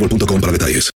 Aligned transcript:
boostmobile.com 0.00 0.40
para 0.40 0.52
detalles. 0.52 0.90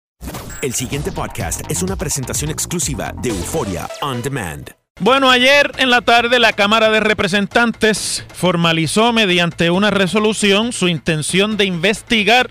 El 0.62 0.72
siguiente 0.72 1.12
podcast 1.12 1.60
es 1.70 1.82
una 1.82 1.96
presentación 1.96 2.50
exclusiva 2.50 3.12
de 3.20 3.28
Euforia 3.28 3.88
On 4.00 4.22
Demand. 4.22 4.70
Bueno, 5.00 5.28
ayer 5.28 5.72
en 5.78 5.90
la 5.90 6.00
tarde 6.00 6.38
la 6.38 6.52
Cámara 6.52 6.88
de 6.88 7.00
Representantes 7.00 8.24
formalizó 8.32 9.12
mediante 9.12 9.70
una 9.70 9.90
resolución 9.90 10.72
su 10.72 10.88
intención 10.88 11.56
de 11.56 11.64
investigar 11.64 12.48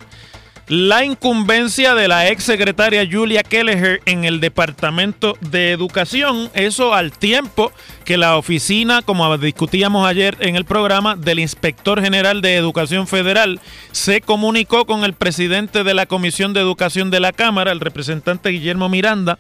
la 0.68 1.04
incumbencia 1.04 1.94
de 1.94 2.08
la 2.08 2.30
ex 2.30 2.44
secretaria 2.44 3.08
Julia 3.10 3.44
Kelleher 3.44 4.02
en 4.06 4.24
el 4.24 4.40
Departamento 4.40 5.38
de 5.42 5.72
Educación. 5.72 6.50
Eso 6.54 6.94
al 6.94 7.12
tiempo 7.12 7.72
que 8.06 8.18
la 8.18 8.38
oficina, 8.38 9.02
como 9.02 9.38
discutíamos 9.38 10.08
ayer 10.08 10.38
en 10.40 10.56
el 10.56 10.66
programa, 10.66 11.16
del 11.16 11.40
Inspector 11.40 12.02
General 12.02 12.42
de 12.42 12.56
Educación 12.56 13.08
Federal 13.08 13.60
se 13.92 14.22
comunicó 14.22 14.86
con 14.86 15.04
el 15.04 15.14
presidente 15.14 15.84
de 15.84 15.94
la 15.94 16.06
Comisión 16.06 16.54
de 16.54 16.62
Educación 16.62 17.12
de 17.12 17.20
la 17.20 17.34
Cámara, 17.34 17.72
el 17.72 17.80
representante 17.80 18.50
Guillermo 18.50 18.90
Miranda, 18.90 19.40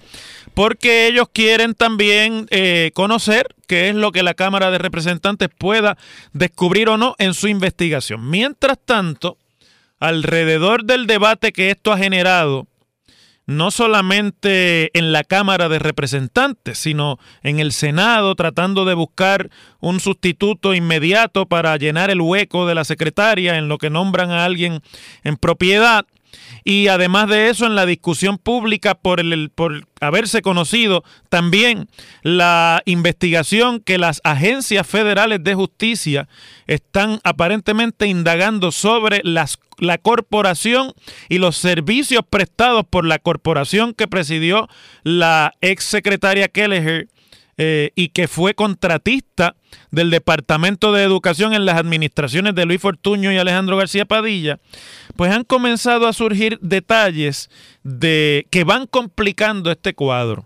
porque 0.53 1.07
ellos 1.07 1.27
quieren 1.31 1.73
también 1.73 2.47
eh, 2.49 2.91
conocer 2.93 3.47
qué 3.67 3.89
es 3.89 3.95
lo 3.95 4.11
que 4.11 4.23
la 4.23 4.33
Cámara 4.33 4.71
de 4.71 4.77
Representantes 4.77 5.49
pueda 5.57 5.97
descubrir 6.33 6.89
o 6.89 6.97
no 6.97 7.15
en 7.17 7.33
su 7.33 7.47
investigación. 7.47 8.29
Mientras 8.29 8.77
tanto, 8.83 9.37
alrededor 10.03 10.83
del 10.83 11.07
debate 11.07 11.53
que 11.53 11.71
esto 11.71 11.93
ha 11.93 11.97
generado, 11.97 12.67
no 13.45 13.71
solamente 13.71 14.97
en 14.97 15.13
la 15.13 15.23
Cámara 15.23 15.69
de 15.69 15.79
Representantes, 15.79 16.77
sino 16.77 17.19
en 17.41 17.59
el 17.59 17.71
Senado, 17.71 18.35
tratando 18.35 18.83
de 18.83 18.95
buscar 18.95 19.49
un 19.79 20.01
sustituto 20.01 20.73
inmediato 20.73 21.45
para 21.45 21.77
llenar 21.77 22.09
el 22.09 22.19
hueco 22.19 22.67
de 22.67 22.75
la 22.75 22.83
secretaria 22.83 23.57
en 23.57 23.69
lo 23.69 23.77
que 23.77 23.89
nombran 23.89 24.31
a 24.31 24.43
alguien 24.43 24.81
en 25.23 25.37
propiedad. 25.37 26.05
Y 26.63 26.87
además 26.87 27.27
de 27.27 27.49
eso, 27.49 27.65
en 27.65 27.75
la 27.75 27.85
discusión 27.85 28.37
pública 28.37 28.95
por, 28.95 29.19
el, 29.19 29.49
por 29.49 29.87
haberse 29.99 30.41
conocido 30.41 31.03
también 31.29 31.87
la 32.21 32.81
investigación 32.85 33.79
que 33.79 33.97
las 33.97 34.21
agencias 34.23 34.87
federales 34.87 35.43
de 35.43 35.55
justicia 35.55 36.27
están 36.67 37.19
aparentemente 37.23 38.07
indagando 38.07 38.71
sobre 38.71 39.21
las, 39.23 39.59
la 39.77 39.97
corporación 39.97 40.93
y 41.29 41.37
los 41.37 41.57
servicios 41.57 42.23
prestados 42.29 42.85
por 42.89 43.05
la 43.05 43.19
corporación 43.19 43.93
que 43.93 44.07
presidió 44.07 44.69
la 45.03 45.53
ex 45.61 45.83
secretaria 45.83 46.47
Kelleher 46.47 47.07
eh, 47.57 47.91
y 47.93 48.09
que 48.09 48.27
fue 48.27 48.55
contratista 48.55 49.55
del 49.91 50.09
Departamento 50.09 50.91
de 50.91 51.03
Educación 51.03 51.53
en 51.53 51.67
las 51.67 51.77
administraciones 51.77 52.55
de 52.55 52.65
Luis 52.65 52.81
Fortuño 52.81 53.31
y 53.31 53.37
Alejandro 53.37 53.77
García 53.77 54.05
Padilla, 54.05 54.59
pues 55.15 55.31
han 55.31 55.43
comenzado 55.43 56.07
a 56.07 56.13
surgir 56.13 56.59
detalles 56.61 57.49
de 57.83 58.47
que 58.49 58.63
van 58.63 58.87
complicando 58.87 59.71
este 59.71 59.93
cuadro. 59.93 60.45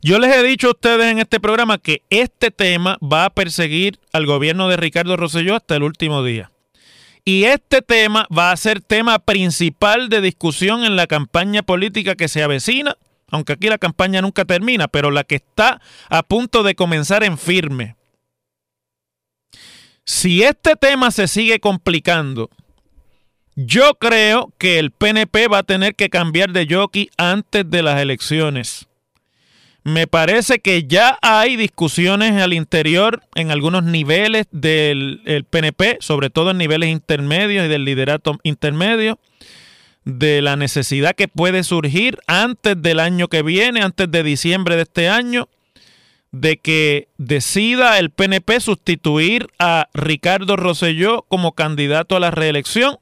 Yo 0.00 0.18
les 0.18 0.34
he 0.34 0.42
dicho 0.42 0.68
a 0.68 0.72
ustedes 0.72 1.06
en 1.06 1.18
este 1.18 1.40
programa 1.40 1.78
que 1.78 2.02
este 2.10 2.50
tema 2.50 2.98
va 3.02 3.24
a 3.24 3.30
perseguir 3.30 3.98
al 4.12 4.26
gobierno 4.26 4.68
de 4.68 4.76
Ricardo 4.76 5.16
Rosselló 5.16 5.56
hasta 5.56 5.76
el 5.76 5.82
último 5.82 6.22
día. 6.22 6.50
Y 7.24 7.44
este 7.44 7.82
tema 7.82 8.28
va 8.36 8.52
a 8.52 8.56
ser 8.56 8.80
tema 8.80 9.18
principal 9.18 10.08
de 10.08 10.20
discusión 10.20 10.84
en 10.84 10.94
la 10.94 11.08
campaña 11.08 11.62
política 11.62 12.14
que 12.14 12.28
se 12.28 12.44
avecina 12.44 12.96
aunque 13.30 13.54
aquí 13.54 13.68
la 13.68 13.78
campaña 13.78 14.22
nunca 14.22 14.44
termina, 14.44 14.88
pero 14.88 15.10
la 15.10 15.24
que 15.24 15.36
está 15.36 15.80
a 16.08 16.22
punto 16.22 16.62
de 16.62 16.74
comenzar 16.74 17.24
en 17.24 17.38
firme. 17.38 17.96
Si 20.04 20.42
este 20.42 20.76
tema 20.76 21.10
se 21.10 21.26
sigue 21.26 21.58
complicando, 21.58 22.50
yo 23.56 23.94
creo 23.94 24.52
que 24.58 24.78
el 24.78 24.90
PNP 24.90 25.48
va 25.48 25.58
a 25.58 25.62
tener 25.62 25.94
que 25.94 26.10
cambiar 26.10 26.52
de 26.52 26.66
jockey 26.70 27.10
antes 27.16 27.68
de 27.68 27.82
las 27.82 28.00
elecciones. 28.00 28.86
Me 29.82 30.06
parece 30.06 30.58
que 30.58 30.84
ya 30.84 31.18
hay 31.22 31.56
discusiones 31.56 32.40
al 32.42 32.52
interior 32.52 33.22
en 33.34 33.50
algunos 33.50 33.84
niveles 33.84 34.46
del 34.50 35.22
el 35.24 35.44
PNP, 35.44 35.98
sobre 36.00 36.28
todo 36.28 36.50
en 36.50 36.58
niveles 36.58 36.90
intermedios 36.90 37.66
y 37.66 37.68
del 37.68 37.84
liderato 37.84 38.38
intermedio 38.42 39.18
de 40.04 40.42
la 40.42 40.56
necesidad 40.56 41.14
que 41.14 41.28
puede 41.28 41.64
surgir 41.64 42.18
antes 42.26 42.80
del 42.80 43.00
año 43.00 43.28
que 43.28 43.42
viene, 43.42 43.80
antes 43.80 44.10
de 44.10 44.22
diciembre 44.22 44.76
de 44.76 44.82
este 44.82 45.08
año, 45.08 45.48
de 46.30 46.58
que 46.58 47.08
decida 47.16 47.98
el 47.98 48.10
PNP 48.10 48.60
sustituir 48.60 49.48
a 49.58 49.88
Ricardo 49.94 50.56
Rosselló 50.56 51.22
como 51.28 51.52
candidato 51.52 52.16
a 52.16 52.20
la 52.20 52.30
reelección, 52.30 52.98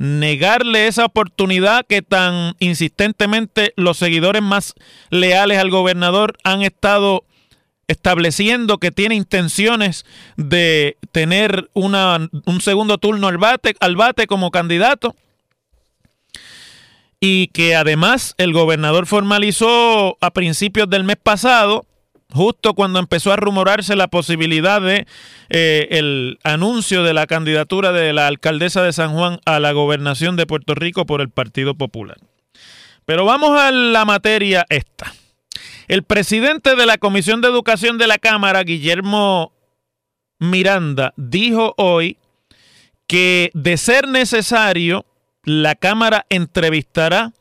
negarle 0.00 0.86
esa 0.86 1.04
oportunidad 1.04 1.84
que 1.86 2.00
tan 2.00 2.54
insistentemente 2.58 3.74
los 3.76 3.98
seguidores 3.98 4.40
más 4.40 4.72
leales 5.10 5.58
al 5.58 5.68
gobernador 5.70 6.38
han 6.42 6.62
estado 6.62 7.24
estableciendo 7.86 8.78
que 8.78 8.92
tiene 8.92 9.14
intenciones 9.14 10.06
de 10.38 10.96
tener 11.12 11.68
una, 11.74 12.30
un 12.46 12.60
segundo 12.62 12.96
turno 12.96 13.28
al 13.28 13.36
bate, 13.36 13.76
al 13.78 13.94
bate 13.94 14.26
como 14.26 14.50
candidato. 14.50 15.14
Y 17.20 17.48
que 17.48 17.76
además 17.76 18.34
el 18.38 18.54
gobernador 18.54 19.04
formalizó 19.04 20.16
a 20.22 20.30
principios 20.30 20.88
del 20.88 21.04
mes 21.04 21.18
pasado 21.22 21.84
justo 22.32 22.74
cuando 22.74 22.98
empezó 22.98 23.32
a 23.32 23.36
rumorarse 23.36 23.96
la 23.96 24.08
posibilidad 24.08 24.80
de 24.80 25.06
eh, 25.48 25.88
el 25.90 26.38
anuncio 26.44 27.02
de 27.02 27.14
la 27.14 27.26
candidatura 27.26 27.92
de 27.92 28.12
la 28.12 28.26
alcaldesa 28.26 28.82
de 28.82 28.92
San 28.92 29.12
Juan 29.12 29.40
a 29.44 29.60
la 29.60 29.72
gobernación 29.72 30.36
de 30.36 30.46
Puerto 30.46 30.74
Rico 30.74 31.06
por 31.06 31.20
el 31.20 31.30
Partido 31.30 31.74
Popular. 31.74 32.18
Pero 33.04 33.24
vamos 33.24 33.58
a 33.58 33.70
la 33.70 34.04
materia 34.04 34.66
esta. 34.68 35.12
El 35.88 36.04
presidente 36.04 36.76
de 36.76 36.86
la 36.86 36.98
Comisión 36.98 37.40
de 37.40 37.48
Educación 37.48 37.98
de 37.98 38.06
la 38.06 38.18
Cámara, 38.18 38.62
Guillermo 38.62 39.52
Miranda, 40.38 41.12
dijo 41.16 41.74
hoy 41.76 42.16
que 43.08 43.50
de 43.54 43.76
ser 43.76 44.06
necesario, 44.06 45.04
la 45.42 45.74
Cámara 45.74 46.26
entrevistará 46.28 47.32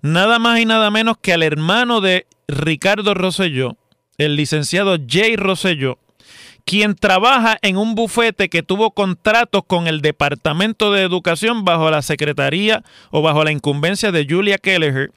nada 0.00 0.38
más 0.38 0.60
y 0.60 0.64
nada 0.64 0.92
menos 0.92 1.16
que 1.18 1.32
al 1.32 1.42
hermano 1.42 2.00
de 2.00 2.26
Ricardo 2.46 3.14
Rosselló, 3.14 3.76
el 4.18 4.34
licenciado 4.36 4.98
Jay 5.08 5.36
Rosselló, 5.36 5.98
quien 6.64 6.96
trabaja 6.96 7.56
en 7.62 7.78
un 7.78 7.94
bufete 7.94 8.50
que 8.50 8.62
tuvo 8.62 8.90
contratos 8.90 9.62
con 9.66 9.86
el 9.86 10.02
Departamento 10.02 10.92
de 10.92 11.02
Educación 11.02 11.64
bajo 11.64 11.90
la 11.90 12.02
Secretaría 12.02 12.82
o 13.10 13.22
bajo 13.22 13.44
la 13.44 13.52
incumbencia 13.52 14.12
de 14.12 14.26
Julia 14.28 14.58
Kelleher, 14.58 15.12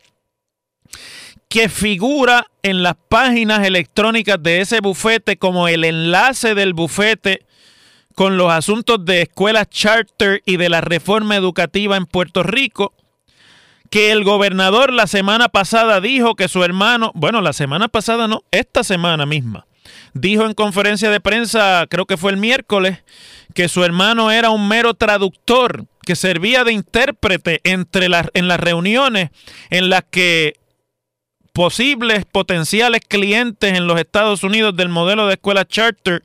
que 1.50 1.68
figura 1.68 2.48
en 2.63 2.83
las 2.83 2.95
páginas 3.09 3.65
electrónicas 3.68 4.42
de 4.42 4.62
ese 4.62 4.80
bufete 4.80 5.36
como 5.36 5.68
el 5.68 5.83
enlace 5.83 6.56
del 6.56 6.74
bufete 6.74 7.45
con 8.15 8.38
los 8.38 8.51
asuntos 8.51 9.03
de 9.03 9.24
escuelas 9.24 9.69
charter 9.69 10.42
y 10.45 10.57
de 10.57 10.69
la 10.69 10.80
reforma 10.80 11.36
educativa 11.36 11.98
en 11.98 12.06
Puerto 12.06 12.44
Rico, 12.44 12.94
que 13.92 14.12
el 14.12 14.24
gobernador 14.24 14.92
la 14.94 15.06
semana 15.06 15.50
pasada 15.50 16.00
dijo 16.00 16.36
que 16.36 16.48
su 16.48 16.64
hermano, 16.64 17.12
bueno, 17.14 17.42
la 17.42 17.52
semana 17.52 17.90
pasada 17.90 18.28
no, 18.28 18.42
esta 18.50 18.86
semana 18.86 19.26
misma, 19.26 19.68
dijo 20.14 20.46
en 20.46 20.54
conferencia 20.54 21.12
de 21.12 21.20
prensa, 21.20 21.86
creo 21.90 22.06
que 22.06 22.16
fue 22.16 22.32
el 22.32 22.38
miércoles, 22.38 23.04
que 23.54 23.68
su 23.68 23.84
hermano 23.84 24.32
era 24.32 24.50
un 24.50 24.68
mero 24.70 24.94
traductor, 24.94 25.86
que 26.06 26.16
servía 26.16 26.64
de 26.64 26.72
intérprete 26.72 27.60
entre 27.66 28.08
las, 28.08 28.28
en 28.34 28.48
las 28.48 28.62
reuniones 28.62 29.30
en 29.70 29.90
las 29.90 30.04
que 30.10 30.56
posibles 31.52 32.24
potenciales 32.24 33.02
clientes 33.06 33.78
en 33.78 33.88
los 33.88 34.00
Estados 34.00 34.44
Unidos 34.46 34.74
del 34.76 34.88
modelo 34.88 35.28
de 35.28 35.34
escuela 35.34 35.68
charter 35.68 36.24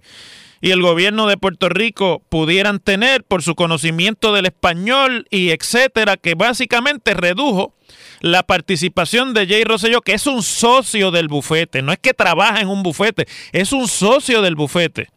y 0.60 0.70
el 0.70 0.82
gobierno 0.82 1.26
de 1.26 1.36
Puerto 1.36 1.68
Rico 1.68 2.22
pudieran 2.28 2.80
tener 2.80 3.24
por 3.24 3.42
su 3.42 3.54
conocimiento 3.54 4.32
del 4.32 4.46
español 4.46 5.26
y 5.30 5.50
etcétera, 5.50 6.16
que 6.16 6.34
básicamente 6.34 7.14
redujo 7.14 7.74
la 8.20 8.42
participación 8.42 9.34
de 9.34 9.46
Jay 9.46 9.64
Rosselló, 9.64 10.00
que 10.00 10.14
es 10.14 10.26
un 10.26 10.42
socio 10.42 11.10
del 11.10 11.28
bufete, 11.28 11.82
no 11.82 11.92
es 11.92 11.98
que 11.98 12.14
trabaja 12.14 12.60
en 12.60 12.68
un 12.68 12.82
bufete, 12.82 13.26
es 13.52 13.72
un 13.72 13.88
socio 13.88 14.42
del 14.42 14.56
bufete. 14.56 15.08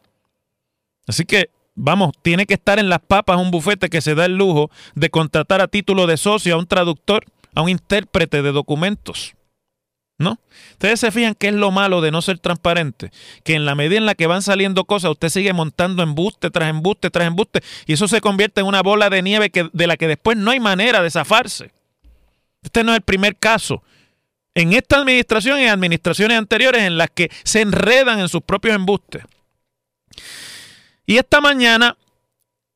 Así 1.08 1.26
que, 1.26 1.50
vamos, 1.76 2.12
tiene 2.22 2.46
que 2.46 2.54
estar 2.54 2.78
en 2.78 2.90
las 2.90 3.00
papas 3.00 3.38
un 3.38 3.52
bufete 3.52 3.90
que 3.90 4.02
se 4.02 4.16
da 4.16 4.26
el 4.26 4.36
lujo 4.36 4.70
de 4.96 5.10
contratar 5.10 5.62
a 5.62 5.68
título 5.68 6.06
de 6.06 6.18
socio 6.18 6.54
a 6.54 6.58
un 6.58 6.68
traductor, 6.68 7.26
a 7.56 7.62
un 7.62 7.70
intérprete 7.70 8.42
de 8.42 8.52
documentos. 8.52 9.34
¿No? 10.20 10.38
Ustedes 10.74 11.00
se 11.00 11.12
fijan 11.12 11.34
que 11.34 11.48
es 11.48 11.54
lo 11.54 11.72
malo 11.72 12.02
de 12.02 12.12
no 12.12 12.22
ser 12.22 12.40
transparente, 12.40 13.10
que 13.44 13.56
en 13.56 13.66
la 13.66 13.74
medida 13.74 13.98
en 13.98 14.06
la 14.06 14.16
que 14.16 14.28
van 14.28 14.42
saliendo 14.42 14.84
cosas, 14.84 15.12
usted 15.12 15.30
sigue 15.30 15.54
montando 15.54 16.04
embuste 16.04 16.52
tras 16.52 16.70
embuste 16.70 17.10
tras 17.10 17.26
embuste, 17.26 17.64
y 17.88 17.94
eso 17.94 18.08
se 18.08 18.20
convierte 18.20 18.60
en 18.60 18.68
una 18.68 18.84
bola 18.84 19.10
de 19.10 19.22
nieve 19.22 19.50
que, 19.50 19.70
de 19.72 19.88
la 19.88 19.96
que 19.96 20.08
después 20.08 20.38
no 20.38 20.52
hay 20.52 20.60
manera 20.60 21.02
de 21.02 21.10
zafarse. 21.10 21.72
Este 22.62 22.84
no 22.84 22.92
es 22.92 22.98
el 22.98 23.04
primer 23.04 23.38
caso. 23.38 23.82
En 24.54 24.74
esta 24.74 24.98
administración 24.98 25.60
y 25.60 25.64
en 25.64 25.70
administraciones 25.70 26.38
anteriores 26.38 26.84
en 26.84 26.98
las 26.98 27.10
que 27.10 27.32
se 27.44 27.62
enredan 27.62 28.20
en 28.20 28.28
sus 28.28 28.42
propios 28.42 28.76
embustes. 28.76 29.24
Y 31.06 31.18
esta 31.18 31.40
mañana 31.40 31.96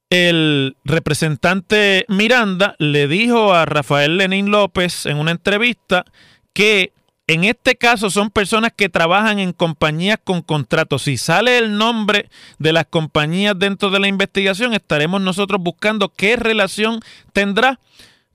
el 0.09 0.77
representante 0.85 2.05
Miranda 2.07 2.75
le 2.77 3.07
dijo 3.07 3.53
a 3.53 3.65
Rafael 3.65 4.17
Lenín 4.17 4.51
López 4.51 5.07
en 5.07 5.17
una 5.17 5.31
entrevista 5.31 6.05
que 6.53 6.93
en 7.27 7.45
este 7.45 7.75
caso 7.75 8.09
son 8.09 8.29
personas 8.29 8.71
que 8.75 8.89
trabajan 8.89 9.39
en 9.39 9.53
compañías 9.53 10.17
con 10.23 10.41
contratos. 10.41 11.03
Si 11.03 11.17
sale 11.17 11.57
el 11.57 11.77
nombre 11.77 12.29
de 12.59 12.73
las 12.73 12.85
compañías 12.85 13.57
dentro 13.57 13.89
de 13.89 13.99
la 13.99 14.07
investigación, 14.07 14.73
estaremos 14.73 15.21
nosotros 15.21 15.61
buscando 15.61 16.09
qué 16.09 16.35
relación 16.35 16.99
tendrá, 17.31 17.79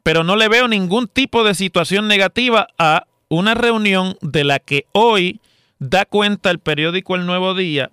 pero 0.02 0.24
no 0.24 0.36
le 0.36 0.48
veo 0.48 0.68
ningún 0.68 1.06
tipo 1.06 1.44
de 1.44 1.54
situación 1.54 2.08
negativa 2.08 2.68
a 2.78 3.06
una 3.28 3.54
reunión 3.54 4.16
de 4.22 4.44
la 4.44 4.58
que 4.58 4.86
hoy 4.92 5.40
da 5.78 6.06
cuenta 6.06 6.50
el 6.50 6.58
periódico 6.58 7.14
El 7.14 7.26
Nuevo 7.26 7.54
Día 7.54 7.90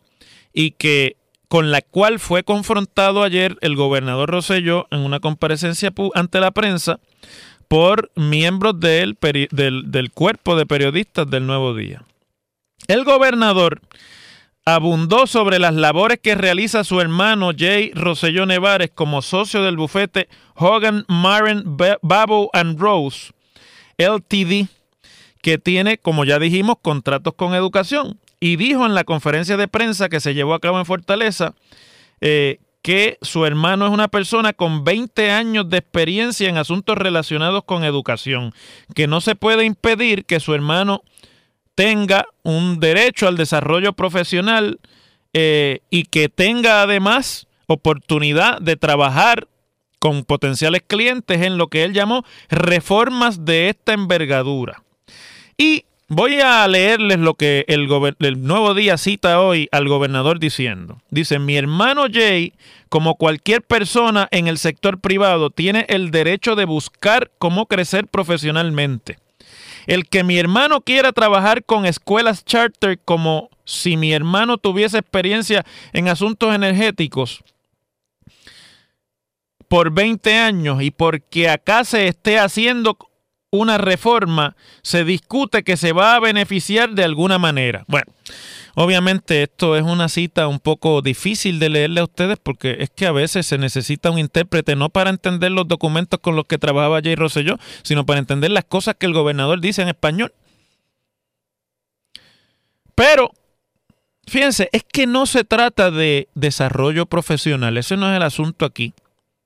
y 0.53 0.71
que 0.71 1.18
con 1.50 1.71
la 1.71 1.81
cual 1.81 2.19
fue 2.19 2.44
confrontado 2.44 3.21
ayer 3.21 3.57
el 3.62 3.75
gobernador 3.75 4.30
Rosselló 4.30 4.88
en 4.91 5.01
una 5.01 5.19
comparecencia 5.19 5.94
ante 6.13 6.39
la 6.39 6.51
prensa 6.51 7.00
por 7.67 8.12
miembros 8.15 8.79
del, 8.79 9.17
del, 9.19 10.12
cuerpo 10.12 10.56
de 10.56 10.65
periodistas 10.65 11.29
del 11.29 11.45
Nuevo 11.47 11.73
Día. 11.73 12.03
El 12.88 13.03
gobernador 13.03 13.81
abundó 14.65 15.27
sobre 15.27 15.59
las 15.59 15.75
labores 15.75 16.19
que 16.21 16.35
realiza 16.35 16.83
su 16.83 17.00
hermano 17.00 17.51
Jay 17.57 17.91
Rosselló 17.94 18.45
Nevares 18.45 18.91
como 18.94 19.21
socio 19.21 19.63
del 19.63 19.77
bufete 19.77 20.27
Hogan, 20.56 21.06
Marin, 21.07 21.77
Babo 22.01 22.50
and 22.53 22.79
Rose, 22.79 23.31
LTD, 23.97 24.67
que 25.41 25.57
tiene, 25.57 25.97
como 25.97 26.25
ya 26.25 26.39
dijimos, 26.39 26.77
contratos 26.81 27.35
con 27.35 27.53
educación. 27.53 28.19
Y 28.39 28.57
dijo 28.57 28.85
en 28.85 28.95
la 28.95 29.03
conferencia 29.03 29.57
de 29.57 29.67
prensa 29.67 30.09
que 30.09 30.19
se 30.19 30.33
llevó 30.33 30.53
a 30.53 30.59
cabo 30.59 30.79
en 30.79 30.85
Fortaleza 30.85 31.53
eh, 32.21 32.59
que 32.85 33.17
su 33.23 33.47
hermano 33.47 33.87
es 33.87 33.91
una 33.91 34.09
persona 34.09 34.53
con 34.53 34.83
20 34.83 35.31
años 35.31 35.67
de 35.71 35.77
experiencia 35.77 36.47
en 36.47 36.57
asuntos 36.57 36.95
relacionados 36.95 37.63
con 37.63 37.83
educación, 37.83 38.53
que 38.93 39.07
no 39.07 39.21
se 39.21 39.33
puede 39.33 39.65
impedir 39.65 40.23
que 40.23 40.39
su 40.39 40.53
hermano 40.53 41.01
tenga 41.73 42.27
un 42.43 42.79
derecho 42.79 43.27
al 43.27 43.37
desarrollo 43.37 43.93
profesional 43.93 44.79
eh, 45.33 45.79
y 45.89 46.03
que 46.03 46.29
tenga 46.29 46.83
además 46.83 47.47
oportunidad 47.65 48.61
de 48.61 48.75
trabajar 48.75 49.47
con 49.97 50.23
potenciales 50.23 50.83
clientes 50.85 51.41
en 51.41 51.57
lo 51.57 51.69
que 51.69 51.85
él 51.85 51.91
llamó 51.91 52.23
reformas 52.49 53.45
de 53.45 53.69
esta 53.69 53.93
envergadura. 53.93 54.83
Y 55.57 55.85
Voy 56.07 56.39
a 56.39 56.67
leerles 56.67 57.17
lo 57.17 57.33
que 57.33 57.65
el, 57.67 57.87
Nuevo 57.87 58.75
Día 58.75 58.95
cita 58.99 59.41
hoy 59.41 59.67
al 59.71 59.87
gobernador 59.87 60.39
diciendo. 60.39 61.01
Dice, 61.09 61.39
mi 61.39 61.57
hermano 61.57 62.05
Jay, 62.11 62.53
como 62.89 63.15
cualquier 63.15 63.63
persona 63.63 64.27
en 64.29 64.47
el 64.47 64.59
sector 64.59 64.99
privado, 64.99 65.49
tiene 65.49 65.87
el 65.89 66.11
derecho 66.11 66.55
de 66.55 66.65
buscar 66.65 67.31
cómo 67.39 67.65
crecer 67.65 68.05
profesionalmente. 68.05 69.17
El 69.88 70.07
que 70.07 70.24
mi 70.24 70.38
hermano 70.38 70.81
quiera 70.81 71.12
trabajar 71.12 71.63
con 71.63 71.88
escuelas 71.88 72.45
charter 72.45 73.00
como 73.03 73.50
si 73.63 73.97
mi 73.97 74.13
hermano 74.13 74.59
tuviese 74.59 75.00
experiencia 75.00 75.65
en 75.91 76.07
asuntos 76.07 76.53
energéticos 76.53 77.43
por 79.67 79.91
20 79.91 80.35
años 80.35 80.83
y 80.83 80.91
porque 80.91 81.50
acá 81.50 81.83
se 81.83 82.07
esté 82.07 82.38
haciendo 82.38 82.95
una 83.55 83.77
reforma, 83.77 84.55
se 84.81 85.03
discute 85.03 85.63
que 85.63 85.77
se 85.77 85.91
va 85.91 86.15
a 86.15 86.19
beneficiar 86.19 86.91
de 86.91 87.03
alguna 87.03 87.38
manera. 87.39 87.83
Bueno, 87.88 88.12
obviamente 88.75 89.43
esto 89.43 89.75
es 89.75 89.83
una 89.83 90.09
cita 90.09 90.47
un 90.47 90.59
poco 90.59 91.01
difícil 91.01 91.59
de 91.59 91.69
leerle 91.69 92.01
a 92.01 92.05
ustedes 92.05 92.38
porque 92.41 92.77
es 92.79 92.89
que 92.89 93.05
a 93.05 93.12
veces 93.12 93.45
se 93.45 93.57
necesita 93.57 94.12
un 94.12 94.19
intérprete 94.19 94.75
no 94.75 94.89
para 94.89 95.09
entender 95.09 95.51
los 95.51 95.67
documentos 95.67 96.19
con 96.19 96.35
los 96.35 96.45
que 96.45 96.57
trabajaba 96.57 97.01
Jay 97.01 97.15
Rosselló, 97.15 97.57
sino 97.83 98.05
para 98.05 98.19
entender 98.19 98.51
las 98.51 98.65
cosas 98.65 98.95
que 98.95 99.05
el 99.05 99.13
gobernador 99.13 99.62
dice 99.62 99.81
en 99.81 99.89
español. 99.89 100.33
Pero, 102.95 103.31
fíjense, 104.27 104.69
es 104.71 104.83
que 104.83 105.05
no 105.05 105.25
se 105.25 105.43
trata 105.43 105.91
de 105.91 106.29
desarrollo 106.33 107.05
profesional, 107.05 107.77
ese 107.77 107.97
no 107.97 108.09
es 108.09 108.15
el 108.15 108.24
asunto 108.24 108.65
aquí. 108.65 108.93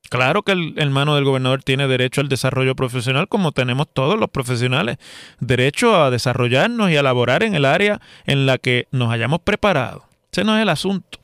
Claro 0.10 0.42
que 0.42 0.54
el 0.54 0.74
hermano 0.78 1.16
del 1.16 1.24
gobernador 1.24 1.64
tiene 1.64 1.88
derecho 1.88 2.22
al 2.22 2.30
desarrollo 2.30 2.76
profesional 2.76 3.28
como 3.28 3.52
tenemos 3.52 3.88
todos 3.92 4.20
los 4.20 4.30
profesionales. 4.30 4.98
Derecho 5.40 6.02
a 6.02 6.10
desarrollarnos 6.10 6.90
y 6.90 6.98
a 6.98 7.04
laborar 7.04 7.44
en 7.44 7.54
el 7.54 7.66
área 7.66 8.02
en 8.26 8.48
la 8.48 8.58
que 8.58 8.88
nos 8.92 9.12
hayamos 9.12 9.42
preparado. 9.42 10.06
Ese 10.32 10.44
no 10.44 10.58
es 10.58 10.64
el 10.64 10.70
asunto. 10.70 11.20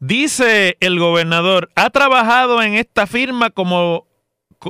Dice 0.00 0.76
el 0.80 0.98
gobernador, 0.98 1.70
ha 1.76 1.88
trabajado 1.90 2.62
en 2.62 2.74
esta 2.74 3.06
firma 3.06 3.50
como 3.50 4.06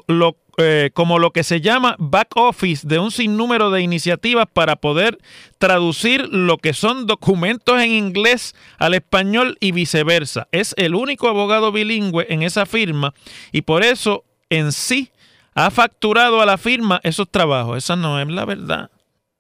lo, 0.07 0.37
eh, 0.59 0.91
como 0.93 1.19
lo 1.19 1.31
que 1.31 1.45
se 1.45 1.63
llama 1.63 1.97
back 1.99 2.37
office 2.37 2.87
de 2.87 2.99
un 2.99 3.11
sinnúmero 3.11 3.71
de 3.71 3.81
iniciativas 3.81 4.47
para 4.53 4.77
poder 4.77 5.19
traducir 5.59 6.29
lo 6.29 6.59
que 6.59 6.75
son 6.75 7.07
documentos 7.07 7.81
en 7.81 7.91
inglés 7.91 8.55
al 8.79 8.93
español 8.93 9.57
y 9.61 9.73
viceversa. 9.73 10.49
Es 10.53 10.75
el 10.77 10.95
único 10.95 11.29
abogado 11.29 11.73
bilingüe 11.73 12.27
en 12.29 12.43
esa 12.43 12.67
firma 12.67 13.15
y 13.51 13.63
por 13.63 13.83
eso 13.83 14.25
en 14.51 14.73
sí 14.73 15.11
ha 15.55 15.71
facturado 15.71 16.43
a 16.43 16.47
la 16.47 16.59
firma 16.59 17.01
esos 17.03 17.31
trabajos. 17.31 17.79
Esa 17.79 17.97
no 17.97 18.21
es 18.21 18.29
la 18.29 18.45
verdad. 18.45 18.91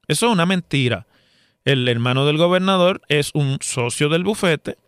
Eso 0.09 0.27
es 0.27 0.33
una 0.33 0.47
mentira. 0.47 1.07
el 1.65 1.87
hermano 1.89 2.27
del 2.27 2.39
gobernador 2.39 3.03
es 3.09 3.31
un 3.35 3.59
socio 3.61 4.09
del 4.09 4.25
bufete, 4.25 4.79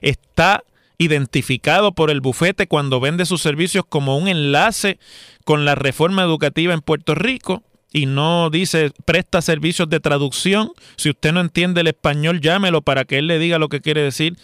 está 0.00 0.64
identificado 0.98 1.92
por 1.92 2.10
el 2.10 2.20
bufete 2.20 2.66
cuando 2.66 3.00
vende 3.00 3.26
sus 3.26 3.42
servicios 3.42 3.84
como 3.88 4.16
un 4.16 4.28
enlace 4.28 4.98
con 5.44 5.64
la 5.64 5.74
reforma 5.74 6.22
educativa 6.22 6.72
en 6.72 6.80
Puerto 6.80 7.14
Rico 7.14 7.62
y 7.92 8.06
no 8.06 8.50
dice 8.50 8.92
presta 9.04 9.40
servicios 9.40 9.88
de 9.88 10.00
traducción. 10.00 10.72
Si 10.96 11.10
usted 11.10 11.32
no 11.32 11.40
entiende 11.40 11.80
el 11.80 11.86
español, 11.86 12.40
llámelo 12.40 12.82
para 12.82 13.04
que 13.04 13.18
él 13.18 13.28
le 13.28 13.38
diga 13.38 13.58
lo 13.58 13.68
que 13.68 13.80
quiere 13.80 14.02
decir. 14.02 14.36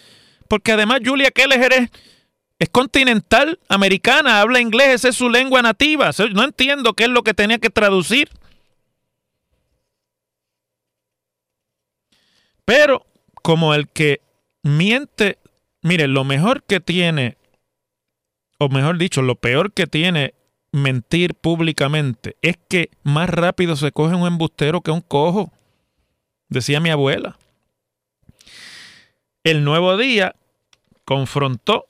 Porque 0.47 0.71
además 0.71 1.01
Julia 1.05 1.31
Keller 1.31 1.73
es, 1.73 1.89
es 2.59 2.69
continental, 2.69 3.59
americana, 3.67 4.39
habla 4.39 4.61
inglés, 4.61 4.95
esa 4.95 5.09
es 5.09 5.15
su 5.17 5.29
lengua 5.29 5.61
nativa. 5.61 6.11
No 6.33 6.45
entiendo 6.45 6.93
qué 6.93 7.03
es 7.03 7.09
lo 7.09 7.23
que 7.23 7.33
tenía 7.33 7.57
que 7.57 7.69
traducir. 7.69 8.29
Pero 12.63 13.05
como 13.41 13.73
el 13.73 13.89
que 13.89 14.21
miente, 14.63 15.39
mire, 15.81 16.07
lo 16.07 16.23
mejor 16.23 16.63
que 16.63 16.79
tiene, 16.79 17.37
o 18.59 18.69
mejor 18.69 18.97
dicho, 18.97 19.21
lo 19.21 19.35
peor 19.35 19.73
que 19.73 19.87
tiene 19.87 20.33
mentir 20.71 21.35
públicamente 21.35 22.37
es 22.41 22.57
que 22.69 22.89
más 23.03 23.29
rápido 23.29 23.75
se 23.75 23.91
coge 23.91 24.15
un 24.15 24.27
embustero 24.27 24.81
que 24.81 24.91
un 24.91 25.01
cojo, 25.01 25.51
decía 26.49 26.79
mi 26.79 26.89
abuela. 26.89 27.37
El 29.43 29.63
nuevo 29.63 29.97
día 29.97 30.35
confrontó 31.03 31.87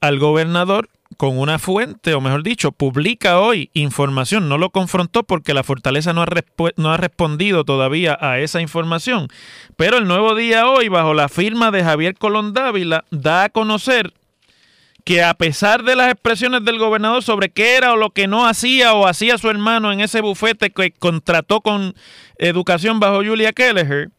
al 0.00 0.18
gobernador 0.18 0.88
con 1.16 1.38
una 1.38 1.58
fuente, 1.58 2.14
o 2.14 2.20
mejor 2.20 2.42
dicho, 2.42 2.72
publica 2.72 3.38
hoy 3.38 3.70
información, 3.74 4.48
no 4.48 4.58
lo 4.58 4.70
confrontó 4.70 5.22
porque 5.22 5.54
la 5.54 5.62
fortaleza 5.62 6.12
no 6.12 6.22
ha, 6.22 6.96
respondido 6.96 7.64
todavía 7.64 8.16
a 8.20 8.38
esa 8.38 8.60
información, 8.60 9.28
pero 9.76 9.98
el 9.98 10.06
nuevo 10.06 10.34
día 10.34 10.68
hoy, 10.68 10.88
bajo 10.88 11.14
la 11.14 11.28
firma 11.28 11.70
de 11.70 11.84
Javier 11.84 12.14
Colón 12.14 12.52
Dávila, 12.52 13.04
da 13.10 13.44
a 13.44 13.48
conocer 13.48 14.12
que 15.04 15.22
a 15.22 15.34
pesar 15.34 15.84
de 15.84 15.96
las 15.96 16.10
expresiones 16.10 16.64
del 16.64 16.78
gobernador 16.78 17.22
sobre 17.22 17.50
qué 17.50 17.76
era 17.76 17.92
o 17.92 17.96
lo 17.96 18.10
que 18.10 18.26
no 18.26 18.46
hacía 18.46 18.94
o 18.94 19.06
hacía 19.06 19.36
su 19.36 19.50
hermano 19.50 19.92
en 19.92 20.00
ese 20.00 20.22
bufete 20.22 20.70
que 20.70 20.92
contrató 20.92 21.60
con 21.60 21.94
educación 22.38 23.00
bajo 23.00 23.22
Julia 23.24 23.52
Kelleher, 23.52 24.10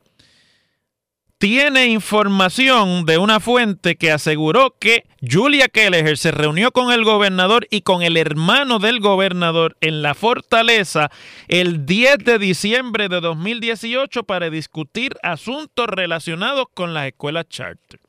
tiene 1.38 1.88
información 1.88 3.06
de 3.06 3.18
una 3.18 3.40
fuente 3.40 3.98
que 3.98 4.12
aseguró 4.12 4.76
que 4.80 5.04
Julia 5.22 5.68
Kelleher 5.68 6.18
se 6.18 6.32
reunió 6.32 6.72
con 6.72 6.92
el 6.94 7.04
gobernador 7.04 7.68
y 7.70 7.82
con 7.82 8.04
el 8.04 8.16
hermano 8.16 8.80
del 8.80 9.00
gobernador 9.00 9.76
en 9.82 10.02
la 10.02 10.14
fortaleza 10.14 11.12
el 11.48 11.86
10 11.86 12.20
de 12.20 12.40
diciembre 12.40 13.10
de 13.10 13.20
2018 13.20 14.24
para 14.24 14.50
discutir 14.50 15.18
asuntos 15.24 15.88
relacionados 15.88 16.68
con 16.74 16.94
las 16.94 17.08
escuelas 17.08 17.50
charter. 17.50 18.05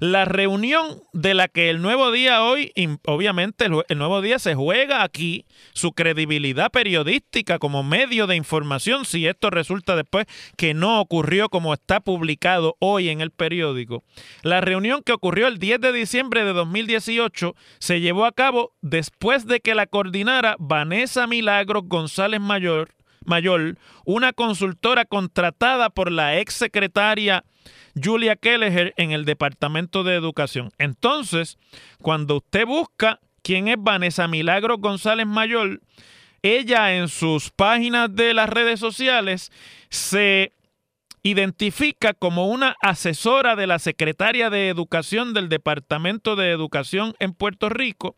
La 0.00 0.24
reunión 0.24 1.02
de 1.12 1.34
la 1.34 1.48
que 1.48 1.70
el 1.70 1.80
nuevo 1.80 2.10
día 2.10 2.42
hoy, 2.42 2.72
obviamente 3.04 3.66
el, 3.66 3.98
nuevo 3.98 4.20
día 4.22 4.38
se 4.38 4.54
juega 4.54 5.02
aquí 5.02 5.44
su 5.72 5.92
credibilidad 5.92 6.70
periodística 6.70 7.58
como 7.58 7.82
medio 7.82 8.26
de 8.26 8.36
información, 8.36 9.04
si 9.04 9.26
esto 9.26 9.50
resulta 9.50 9.96
después 9.96 10.26
que 10.56 10.74
no 10.74 11.00
ocurrió 11.00 11.48
como 11.48 11.72
está 11.72 12.00
publicado 12.00 12.76
hoy 12.80 13.08
en 13.08 13.20
el 13.20 13.30
periódico. 13.30 14.02
La 14.42 14.60
reunión 14.60 15.02
que 15.02 15.12
ocurrió 15.12 15.46
el 15.46 15.58
10 15.58 15.80
de 15.80 15.92
diciembre 15.92 16.44
de 16.44 16.52
2018 16.52 17.54
se 17.78 18.00
llevó 18.00 18.24
a 18.24 18.32
cabo 18.32 18.72
después 18.80 19.46
de 19.46 19.60
que 19.60 19.74
la 19.74 19.86
coordinara 19.86 20.56
Vanessa 20.58 21.26
Milagros 21.26 21.84
González 21.86 22.40
Mayor, 22.40 22.94
Mayor 23.24 23.78
una 24.04 24.32
consultora 24.32 25.04
contratada 25.04 25.88
por 25.90 26.10
la 26.10 26.38
ex 26.38 26.54
secretaria 26.54 27.44
Julia 28.02 28.36
Kelleher 28.36 28.94
en 28.96 29.12
el 29.12 29.24
Departamento 29.24 30.04
de 30.04 30.14
Educación. 30.14 30.70
Entonces, 30.78 31.58
cuando 32.02 32.36
usted 32.36 32.66
busca 32.66 33.20
quién 33.42 33.68
es 33.68 33.76
Vanessa 33.78 34.28
Milagro 34.28 34.78
González 34.78 35.26
Mayor, 35.26 35.80
ella 36.42 36.94
en 36.96 37.08
sus 37.08 37.50
páginas 37.50 38.14
de 38.14 38.34
las 38.34 38.48
redes 38.48 38.78
sociales 38.80 39.50
se 39.88 40.52
identifica 41.22 42.12
como 42.12 42.48
una 42.48 42.76
asesora 42.82 43.56
de 43.56 43.66
la 43.66 43.78
secretaria 43.78 44.50
de 44.50 44.68
Educación 44.68 45.32
del 45.32 45.48
Departamento 45.48 46.36
de 46.36 46.50
Educación 46.50 47.14
en 47.18 47.32
Puerto 47.32 47.70
Rico, 47.70 48.14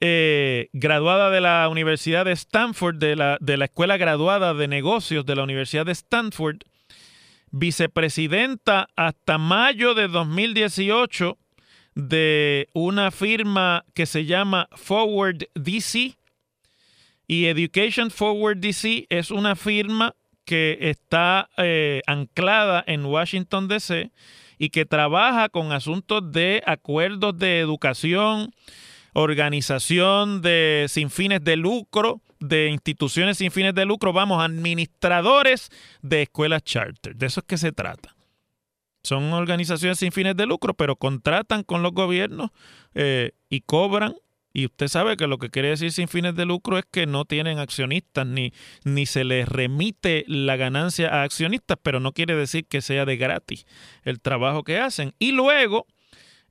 eh, 0.00 0.68
graduada 0.72 1.30
de 1.30 1.40
la 1.40 1.68
Universidad 1.68 2.24
de 2.24 2.32
Stanford, 2.32 2.96
de 2.96 3.16
la, 3.16 3.38
de 3.40 3.56
la 3.56 3.64
Escuela 3.64 3.96
Graduada 3.96 4.54
de 4.54 4.68
Negocios 4.68 5.26
de 5.26 5.34
la 5.34 5.42
Universidad 5.42 5.86
de 5.86 5.92
Stanford, 5.92 6.58
vicepresidenta 7.52 8.88
hasta 8.96 9.38
mayo 9.38 9.94
de 9.94 10.08
2018 10.08 11.38
de 11.94 12.68
una 12.72 13.10
firma 13.10 13.84
que 13.94 14.06
se 14.06 14.24
llama 14.24 14.68
Forward 14.74 15.44
DC. 15.54 16.16
Y 17.28 17.46
Education 17.46 18.10
Forward 18.10 18.58
DC 18.58 19.06
es 19.08 19.30
una 19.30 19.54
firma 19.54 20.16
que 20.44 20.78
está 20.80 21.48
eh, 21.56 22.02
anclada 22.06 22.82
en 22.86 23.04
Washington, 23.04 23.68
D.C. 23.68 24.10
y 24.58 24.70
que 24.70 24.84
trabaja 24.84 25.48
con 25.48 25.72
asuntos 25.72 26.32
de 26.32 26.62
acuerdos 26.66 27.38
de 27.38 27.60
educación, 27.60 28.52
organización 29.12 30.42
de 30.42 30.86
sin 30.88 31.10
fines 31.10 31.44
de 31.44 31.56
lucro, 31.56 32.20
de 32.42 32.68
instituciones 32.68 33.38
sin 33.38 33.50
fines 33.50 33.74
de 33.74 33.84
lucro, 33.84 34.12
vamos, 34.12 34.42
administradores 34.42 35.70
de 36.02 36.22
escuelas 36.22 36.62
charter. 36.62 37.16
De 37.16 37.26
eso 37.26 37.40
es 37.40 37.46
que 37.46 37.58
se 37.58 37.72
trata. 37.72 38.14
Son 39.02 39.32
organizaciones 39.32 39.98
sin 39.98 40.12
fines 40.12 40.36
de 40.36 40.46
lucro, 40.46 40.74
pero 40.74 40.96
contratan 40.96 41.64
con 41.64 41.82
los 41.82 41.92
gobiernos 41.92 42.50
eh, 42.94 43.32
y 43.48 43.62
cobran. 43.62 44.14
Y 44.54 44.66
usted 44.66 44.88
sabe 44.88 45.16
que 45.16 45.26
lo 45.26 45.38
que 45.38 45.48
quiere 45.48 45.70
decir 45.70 45.92
sin 45.92 46.08
fines 46.08 46.36
de 46.36 46.44
lucro 46.44 46.78
es 46.78 46.84
que 46.90 47.06
no 47.06 47.24
tienen 47.24 47.58
accionistas 47.58 48.26
ni, 48.26 48.52
ni 48.84 49.06
se 49.06 49.24
les 49.24 49.48
remite 49.48 50.24
la 50.28 50.56
ganancia 50.56 51.08
a 51.08 51.22
accionistas, 51.22 51.78
pero 51.82 52.00
no 52.00 52.12
quiere 52.12 52.36
decir 52.36 52.66
que 52.66 52.82
sea 52.82 53.06
de 53.06 53.16
gratis 53.16 53.66
el 54.04 54.20
trabajo 54.20 54.62
que 54.62 54.78
hacen. 54.78 55.14
Y 55.18 55.32
luego 55.32 55.86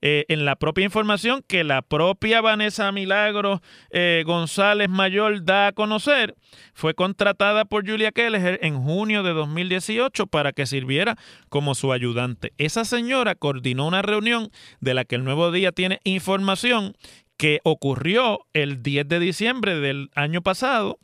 eh, 0.01 0.25
en 0.29 0.45
la 0.45 0.55
propia 0.55 0.85
información 0.85 1.43
que 1.47 1.63
la 1.63 1.81
propia 1.81 2.41
Vanessa 2.41 2.91
Milagro 2.91 3.61
eh, 3.91 4.23
González 4.25 4.89
Mayor 4.89 5.43
da 5.43 5.67
a 5.67 5.71
conocer, 5.73 6.35
fue 6.73 6.93
contratada 6.93 7.65
por 7.65 7.87
Julia 7.87 8.11
Keller 8.11 8.59
en 8.63 8.81
junio 8.81 9.23
de 9.23 9.33
2018 9.33 10.27
para 10.27 10.53
que 10.53 10.65
sirviera 10.65 11.17
como 11.49 11.75
su 11.75 11.93
ayudante. 11.93 12.53
Esa 12.57 12.85
señora 12.85 13.35
coordinó 13.35 13.87
una 13.87 14.01
reunión 14.01 14.49
de 14.79 14.93
la 14.93 15.05
que 15.05 15.15
el 15.15 15.23
Nuevo 15.23 15.51
Día 15.51 15.71
tiene 15.71 15.99
información 16.03 16.95
que 17.37 17.59
ocurrió 17.63 18.45
el 18.53 18.83
10 18.83 19.07
de 19.07 19.19
diciembre 19.19 19.79
del 19.79 20.09
año 20.15 20.41
pasado 20.41 20.99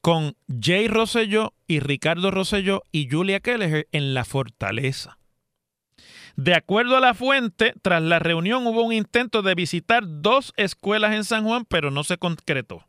con 0.00 0.36
Jay 0.60 0.88
Rosselló 0.88 1.52
y 1.66 1.80
Ricardo 1.80 2.30
Rosselló 2.30 2.82
y 2.90 3.08
Julia 3.10 3.40
Keller 3.40 3.88
en 3.92 4.14
la 4.14 4.24
fortaleza. 4.24 5.19
De 6.36 6.54
acuerdo 6.54 6.96
a 6.96 7.00
la 7.00 7.14
fuente, 7.14 7.74
tras 7.82 8.02
la 8.02 8.18
reunión 8.18 8.66
hubo 8.66 8.82
un 8.82 8.92
intento 8.92 9.42
de 9.42 9.54
visitar 9.54 10.04
dos 10.06 10.52
escuelas 10.56 11.14
en 11.14 11.24
San 11.24 11.44
Juan, 11.44 11.64
pero 11.64 11.90
no 11.90 12.04
se 12.04 12.18
concretó. 12.18 12.84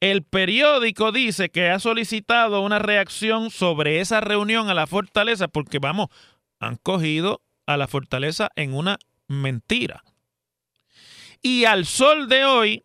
El 0.00 0.22
periódico 0.22 1.10
dice 1.10 1.50
que 1.50 1.70
ha 1.70 1.80
solicitado 1.80 2.60
una 2.62 2.78
reacción 2.78 3.50
sobre 3.50 4.00
esa 4.00 4.20
reunión 4.20 4.70
a 4.70 4.74
la 4.74 4.86
fortaleza 4.86 5.48
porque, 5.48 5.80
vamos, 5.80 6.08
han 6.60 6.76
cogido 6.76 7.42
a 7.66 7.76
la 7.76 7.88
fortaleza 7.88 8.50
en 8.54 8.74
una 8.74 8.98
mentira. 9.26 10.04
Y 11.42 11.64
al 11.64 11.84
sol 11.84 12.28
de 12.28 12.44
hoy, 12.44 12.84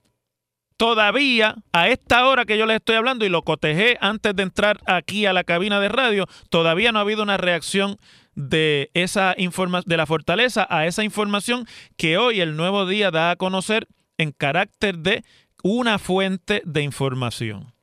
todavía, 0.83 1.55
a 1.71 1.87
esta 1.87 2.27
hora 2.27 2.43
que 2.43 2.57
yo 2.57 2.65
les 2.65 2.75
estoy 2.75 2.97
hablando 2.97 3.23
y 3.23 3.29
lo 3.29 3.43
cotejé 3.43 3.97
antes 4.01 4.35
de 4.35 4.43
entrar 4.43 4.81
aquí 4.85 5.25
a 5.25 5.31
la 5.31 5.45
cabina 5.45 5.79
de 5.79 5.87
radio, 5.87 6.27
todavía 6.49 6.91
no 6.91 6.99
ha 6.99 7.03
habido 7.03 7.23
una 7.23 7.37
reacción 7.37 7.95
de 8.35 8.91
esa 8.93 9.33
de 9.33 9.95
la 9.95 10.05
fortaleza 10.05 10.67
a 10.69 10.85
esa 10.85 11.05
información 11.05 11.67
que 11.95 12.17
hoy 12.17 12.41
el 12.41 12.57
nuevo 12.57 12.85
día 12.85 13.11
da 13.11 13.31
a 13.31 13.37
conocer 13.37 13.87
en 14.17 14.33
carácter 14.33 14.97
de 14.97 15.23
una 15.63 15.99
fuente 15.99 16.61
de 16.65 16.81
información. 16.81 17.73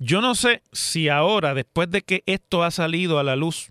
Yo 0.00 0.20
no 0.20 0.34
sé 0.34 0.64
si 0.72 1.08
ahora, 1.08 1.54
después 1.54 1.92
de 1.92 2.02
que 2.02 2.24
esto 2.26 2.64
ha 2.64 2.72
salido 2.72 3.20
a 3.20 3.22
la 3.22 3.36
luz, 3.36 3.70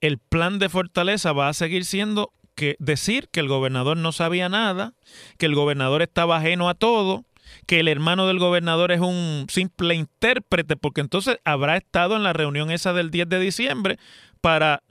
el 0.00 0.16
plan 0.16 0.58
de 0.58 0.70
fortaleza 0.70 1.34
va 1.34 1.50
a 1.50 1.52
seguir 1.52 1.84
siendo 1.84 2.32
decir 2.78 3.28
que 3.30 3.40
el 3.40 3.48
gobernador 3.48 3.96
no 3.96 4.12
sabía 4.12 4.48
nada, 4.48 4.94
que 5.38 5.46
el 5.46 5.54
gobernador 5.54 6.02
estaba 6.02 6.36
ajeno 6.36 6.68
a 6.68 6.74
todo, 6.74 7.24
que 7.66 7.80
el 7.80 7.88
hermano 7.88 8.26
del 8.26 8.38
gobernador 8.38 8.92
es 8.92 9.00
un 9.00 9.46
simple 9.48 9.94
intérprete, 9.94 10.76
porque 10.76 11.00
entonces 11.00 11.38
habrá 11.44 11.76
estado 11.76 12.16
en 12.16 12.22
la 12.22 12.32
reunión 12.32 12.70
esa 12.70 12.92
del 12.92 13.10
10 13.10 13.28
de 13.28 13.40
diciembre 13.40 13.98
para 14.40 14.82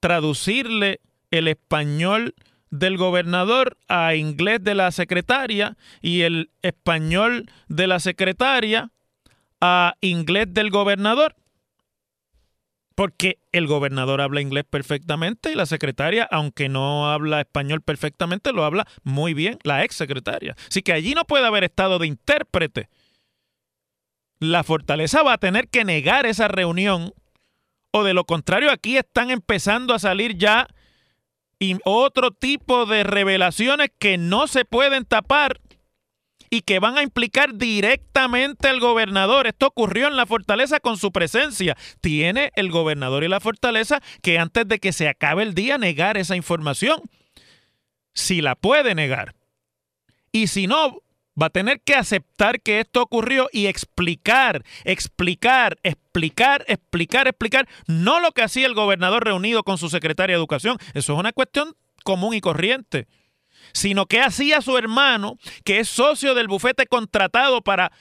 traducirle 0.00 1.00
el 1.30 1.48
español 1.48 2.34
del 2.70 2.96
gobernador 2.96 3.76
a 3.88 4.14
inglés 4.14 4.58
de 4.62 4.74
la 4.74 4.90
secretaria 4.90 5.76
y 6.02 6.22
el 6.22 6.50
español 6.62 7.50
de 7.68 7.86
la 7.86 8.00
secretaria 8.00 8.90
a 9.60 9.94
inglés 10.00 10.46
del 10.50 10.70
gobernador. 10.70 11.36
Porque 12.94 13.38
el 13.50 13.66
gobernador 13.66 14.20
habla 14.20 14.40
inglés 14.40 14.64
perfectamente 14.68 15.50
y 15.50 15.54
la 15.56 15.66
secretaria, 15.66 16.28
aunque 16.30 16.68
no 16.68 17.10
habla 17.10 17.40
español 17.40 17.80
perfectamente, 17.80 18.52
lo 18.52 18.64
habla 18.64 18.86
muy 19.02 19.34
bien, 19.34 19.58
la 19.64 19.84
ex 19.84 19.96
secretaria. 19.96 20.54
Así 20.68 20.82
que 20.82 20.92
allí 20.92 21.14
no 21.14 21.24
puede 21.24 21.46
haber 21.46 21.64
estado 21.64 21.98
de 21.98 22.06
intérprete. 22.06 22.88
La 24.38 24.62
fortaleza 24.62 25.22
va 25.22 25.34
a 25.34 25.38
tener 25.38 25.68
que 25.68 25.84
negar 25.84 26.26
esa 26.26 26.48
reunión 26.48 27.14
o 27.90 28.04
de 28.04 28.14
lo 28.14 28.24
contrario 28.24 28.70
aquí 28.70 28.96
están 28.96 29.30
empezando 29.30 29.94
a 29.94 29.98
salir 29.98 30.36
ya 30.36 30.68
otro 31.84 32.30
tipo 32.30 32.86
de 32.86 33.04
revelaciones 33.04 33.90
que 33.98 34.18
no 34.18 34.46
se 34.46 34.64
pueden 34.64 35.04
tapar 35.04 35.60
y 36.54 36.62
que 36.62 36.78
van 36.78 36.96
a 36.96 37.02
implicar 37.02 37.56
directamente 37.56 38.68
al 38.68 38.78
gobernador. 38.78 39.48
Esto 39.48 39.66
ocurrió 39.66 40.06
en 40.06 40.16
la 40.16 40.24
fortaleza 40.24 40.78
con 40.78 40.96
su 40.96 41.10
presencia. 41.10 41.76
Tiene 42.00 42.52
el 42.54 42.70
gobernador 42.70 43.24
y 43.24 43.28
la 43.28 43.40
fortaleza 43.40 44.00
que 44.22 44.38
antes 44.38 44.68
de 44.68 44.78
que 44.78 44.92
se 44.92 45.08
acabe 45.08 45.42
el 45.42 45.54
día 45.54 45.78
negar 45.78 46.16
esa 46.16 46.36
información. 46.36 47.02
Si 48.12 48.40
la 48.40 48.54
puede 48.54 48.94
negar. 48.94 49.34
Y 50.30 50.46
si 50.46 50.68
no, 50.68 51.02
va 51.40 51.46
a 51.46 51.50
tener 51.50 51.80
que 51.80 51.96
aceptar 51.96 52.60
que 52.60 52.78
esto 52.78 53.02
ocurrió 53.02 53.48
y 53.52 53.66
explicar, 53.66 54.62
explicar, 54.84 55.76
explicar, 55.82 56.64
explicar, 56.68 57.26
explicar, 57.26 57.68
no 57.88 58.20
lo 58.20 58.30
que 58.30 58.42
hacía 58.42 58.66
el 58.66 58.74
gobernador 58.74 59.24
reunido 59.24 59.64
con 59.64 59.76
su 59.76 59.90
secretaria 59.90 60.36
de 60.36 60.38
Educación. 60.38 60.78
Eso 60.94 61.14
es 61.14 61.18
una 61.18 61.32
cuestión 61.32 61.74
común 62.04 62.32
y 62.32 62.40
corriente 62.40 63.08
sino 63.74 64.06
que 64.06 64.20
hacía 64.20 64.62
su 64.62 64.78
hermano, 64.78 65.36
que 65.64 65.80
es 65.80 65.88
socio 65.88 66.34
del 66.34 66.48
bufete 66.48 66.86
contratado 66.86 67.60
para 67.60 67.92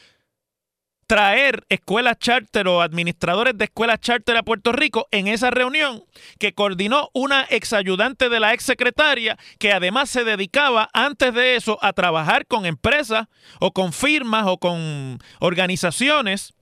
traer 1.08 1.66
escuelas 1.70 2.18
charter 2.18 2.68
o 2.68 2.82
administradores 2.82 3.58
de 3.58 3.66
escuelas 3.66 4.00
charter 4.00 4.38
a 4.38 4.44
Puerto 4.44 4.72
Rico 4.72 5.08
en 5.12 5.28
esa 5.28 5.52
reunión 5.52 6.06
que 6.40 6.54
coordinó 6.54 7.10
una 7.14 7.44
exayudante 7.44 8.30
de 8.30 8.40
la 8.40 8.54
exsecretaria 8.54 9.38
que 9.60 9.74
además 9.74 10.10
se 10.10 10.24
dedicaba 10.24 10.90
antes 10.94 11.34
de 11.34 11.56
eso 11.56 11.78
a 11.82 11.92
trabajar 11.92 12.46
con 12.48 12.66
empresas 12.66 13.28
o 13.60 13.74
con 13.74 13.92
firmas 13.92 14.46
o 14.48 14.58
con 14.58 15.20
organizaciones 15.40 16.54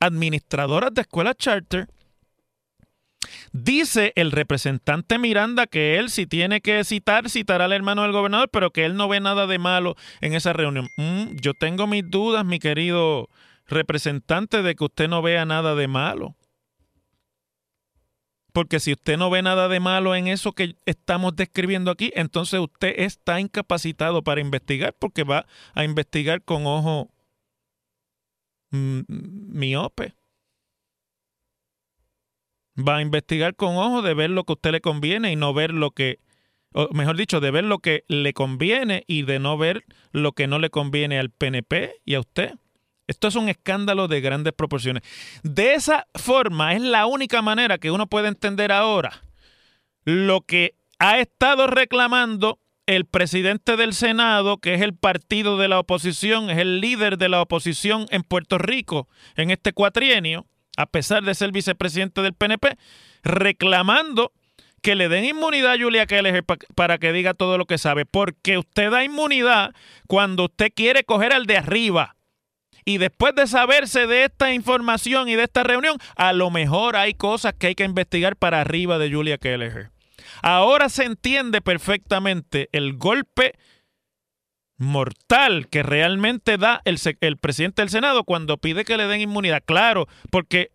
administradoras 0.00 0.94
de 0.94 1.02
escuelas 1.02 1.36
charter 1.36 1.88
Dice 3.52 4.12
el 4.16 4.32
representante 4.32 5.18
Miranda 5.18 5.66
que 5.66 5.98
él 5.98 6.10
si 6.10 6.26
tiene 6.26 6.60
que 6.60 6.84
citar, 6.84 7.28
citará 7.28 7.66
al 7.66 7.72
hermano 7.72 8.02
del 8.02 8.12
gobernador, 8.12 8.48
pero 8.50 8.70
que 8.70 8.84
él 8.84 8.96
no 8.96 9.08
ve 9.08 9.20
nada 9.20 9.46
de 9.46 9.58
malo 9.58 9.96
en 10.20 10.34
esa 10.34 10.52
reunión. 10.52 10.88
Mm, 10.96 11.36
yo 11.40 11.52
tengo 11.54 11.86
mis 11.86 12.08
dudas, 12.08 12.44
mi 12.44 12.58
querido 12.58 13.28
representante, 13.66 14.62
de 14.62 14.74
que 14.74 14.84
usted 14.84 15.08
no 15.08 15.20
vea 15.20 15.44
nada 15.44 15.74
de 15.74 15.88
malo. 15.88 16.36
Porque 18.52 18.80
si 18.80 18.92
usted 18.92 19.16
no 19.16 19.30
ve 19.30 19.42
nada 19.42 19.68
de 19.68 19.80
malo 19.80 20.14
en 20.14 20.26
eso 20.26 20.52
que 20.52 20.74
estamos 20.84 21.36
describiendo 21.36 21.90
aquí, 21.90 22.10
entonces 22.14 22.58
usted 22.58 22.94
está 22.98 23.40
incapacitado 23.40 24.22
para 24.22 24.40
investigar 24.40 24.94
porque 24.98 25.22
va 25.22 25.46
a 25.74 25.84
investigar 25.84 26.42
con 26.42 26.66
ojo 26.66 27.10
mm, 28.70 29.02
miope 29.08 30.14
va 32.86 32.96
a 32.96 33.02
investigar 33.02 33.54
con 33.54 33.76
ojo 33.76 34.02
de 34.02 34.14
ver 34.14 34.30
lo 34.30 34.44
que 34.44 34.52
a 34.52 34.54
usted 34.54 34.72
le 34.72 34.80
conviene 34.80 35.32
y 35.32 35.36
no 35.36 35.54
ver 35.54 35.72
lo 35.72 35.90
que, 35.90 36.18
o 36.72 36.88
mejor 36.92 37.16
dicho, 37.16 37.40
de 37.40 37.50
ver 37.50 37.64
lo 37.64 37.78
que 37.78 38.04
le 38.08 38.32
conviene 38.32 39.04
y 39.06 39.22
de 39.22 39.38
no 39.38 39.56
ver 39.58 39.84
lo 40.12 40.32
que 40.32 40.46
no 40.46 40.58
le 40.58 40.70
conviene 40.70 41.18
al 41.18 41.30
PNP 41.30 41.96
y 42.04 42.14
a 42.14 42.20
usted. 42.20 42.54
Esto 43.06 43.28
es 43.28 43.34
un 43.34 43.48
escándalo 43.48 44.06
de 44.06 44.20
grandes 44.20 44.52
proporciones. 44.52 45.02
De 45.42 45.74
esa 45.74 46.06
forma 46.14 46.74
es 46.74 46.80
la 46.80 47.06
única 47.06 47.42
manera 47.42 47.78
que 47.78 47.90
uno 47.90 48.06
puede 48.06 48.28
entender 48.28 48.70
ahora 48.70 49.22
lo 50.04 50.42
que 50.42 50.74
ha 50.98 51.18
estado 51.18 51.66
reclamando 51.66 52.60
el 52.86 53.04
presidente 53.04 53.76
del 53.76 53.94
Senado, 53.94 54.58
que 54.58 54.74
es 54.74 54.80
el 54.82 54.94
partido 54.94 55.56
de 55.58 55.68
la 55.68 55.78
oposición, 55.78 56.50
es 56.50 56.58
el 56.58 56.80
líder 56.80 57.18
de 57.18 57.28
la 57.28 57.40
oposición 57.40 58.06
en 58.10 58.22
Puerto 58.22 58.58
Rico 58.58 59.08
en 59.36 59.50
este 59.50 59.72
cuatrienio, 59.72 60.46
a 60.80 60.86
pesar 60.86 61.22
de 61.22 61.34
ser 61.34 61.52
vicepresidente 61.52 62.22
del 62.22 62.34
PNP, 62.34 62.76
reclamando 63.22 64.32
que 64.82 64.94
le 64.94 65.08
den 65.08 65.24
inmunidad 65.24 65.74
a 65.74 65.78
Julia 65.78 66.06
Keller 66.06 66.44
para 66.74 66.98
que 66.98 67.12
diga 67.12 67.34
todo 67.34 67.58
lo 67.58 67.66
que 67.66 67.78
sabe, 67.78 68.06
porque 68.06 68.58
usted 68.58 68.90
da 68.90 69.04
inmunidad 69.04 69.74
cuando 70.06 70.44
usted 70.44 70.72
quiere 70.74 71.04
coger 71.04 71.32
al 71.32 71.46
de 71.46 71.58
arriba. 71.58 72.16
Y 72.84 72.98
después 72.98 73.34
de 73.34 73.46
saberse 73.46 74.06
de 74.06 74.24
esta 74.24 74.54
información 74.54 75.28
y 75.28 75.36
de 75.36 75.44
esta 75.44 75.62
reunión, 75.62 75.98
a 76.16 76.32
lo 76.32 76.50
mejor 76.50 76.96
hay 76.96 77.12
cosas 77.12 77.52
que 77.52 77.68
hay 77.68 77.74
que 77.74 77.84
investigar 77.84 78.36
para 78.36 78.62
arriba 78.62 78.98
de 78.98 79.12
Julia 79.12 79.36
Keller. 79.36 79.90
Ahora 80.42 80.88
se 80.88 81.04
entiende 81.04 81.60
perfectamente 81.60 82.70
el 82.72 82.96
golpe 82.96 83.54
mortal 84.80 85.68
que 85.68 85.82
realmente 85.82 86.56
da 86.56 86.80
el, 86.86 87.36
presidente 87.36 87.82
del 87.82 87.90
Senado 87.90 88.24
cuando 88.24 88.56
pide 88.56 88.86
que 88.86 88.96
le 88.96 89.06
den 89.06 89.20
inmunidad. 89.20 89.62
Claro, 89.64 90.08
porque 90.30 90.70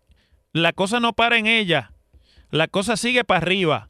la 0.53 0.73
cosa 0.73 0.99
no 0.99 1.13
para 1.13 1.39
en 1.39 1.47
ella, 1.47 1.91
la 2.51 2.67
cosa 2.67 2.97
sigue 2.97 3.23
para 3.23 3.39
arriba. 3.39 3.89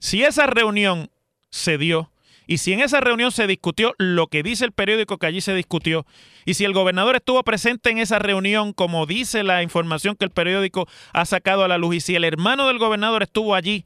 Si 0.00 0.24
esa 0.24 0.46
reunión 0.46 1.08
se 1.50 1.78
dio 1.78 2.10
y 2.48 2.58
si 2.58 2.72
en 2.72 2.80
esa 2.80 3.00
reunión 3.00 3.30
se 3.30 3.46
discutió 3.46 3.94
lo 3.96 4.26
que 4.26 4.42
dice 4.42 4.64
el 4.64 4.72
periódico 4.72 5.18
que 5.18 5.26
allí 5.26 5.40
se 5.40 5.54
discutió, 5.54 6.04
y 6.44 6.54
si 6.54 6.64
el 6.64 6.72
gobernador 6.72 7.14
estuvo 7.14 7.44
presente 7.44 7.90
en 7.90 7.98
esa 7.98 8.18
reunión, 8.18 8.72
como 8.72 9.06
dice 9.06 9.44
la 9.44 9.62
información 9.62 10.16
que 10.16 10.24
el 10.24 10.32
periódico 10.32 10.88
ha 11.12 11.26
sacado 11.26 11.62
a 11.62 11.68
la 11.68 11.78
luz, 11.78 11.94
y 11.94 12.00
si 12.00 12.16
el 12.16 12.24
hermano 12.24 12.66
del 12.66 12.78
gobernador 12.78 13.22
estuvo 13.22 13.54
allí, 13.54 13.84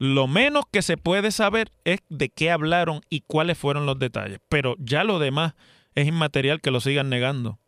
lo 0.00 0.26
menos 0.26 0.64
que 0.72 0.80
se 0.80 0.96
puede 0.96 1.30
saber 1.30 1.70
es 1.84 2.00
de 2.08 2.30
qué 2.30 2.50
hablaron 2.50 3.02
y 3.10 3.20
cuáles 3.20 3.58
fueron 3.58 3.84
los 3.84 3.98
detalles. 3.98 4.40
Pero 4.48 4.74
ya 4.78 5.04
lo 5.04 5.18
demás 5.18 5.52
es 5.94 6.08
inmaterial 6.08 6.62
que 6.62 6.70
lo 6.70 6.80
sigan 6.80 7.10
negando. 7.10 7.58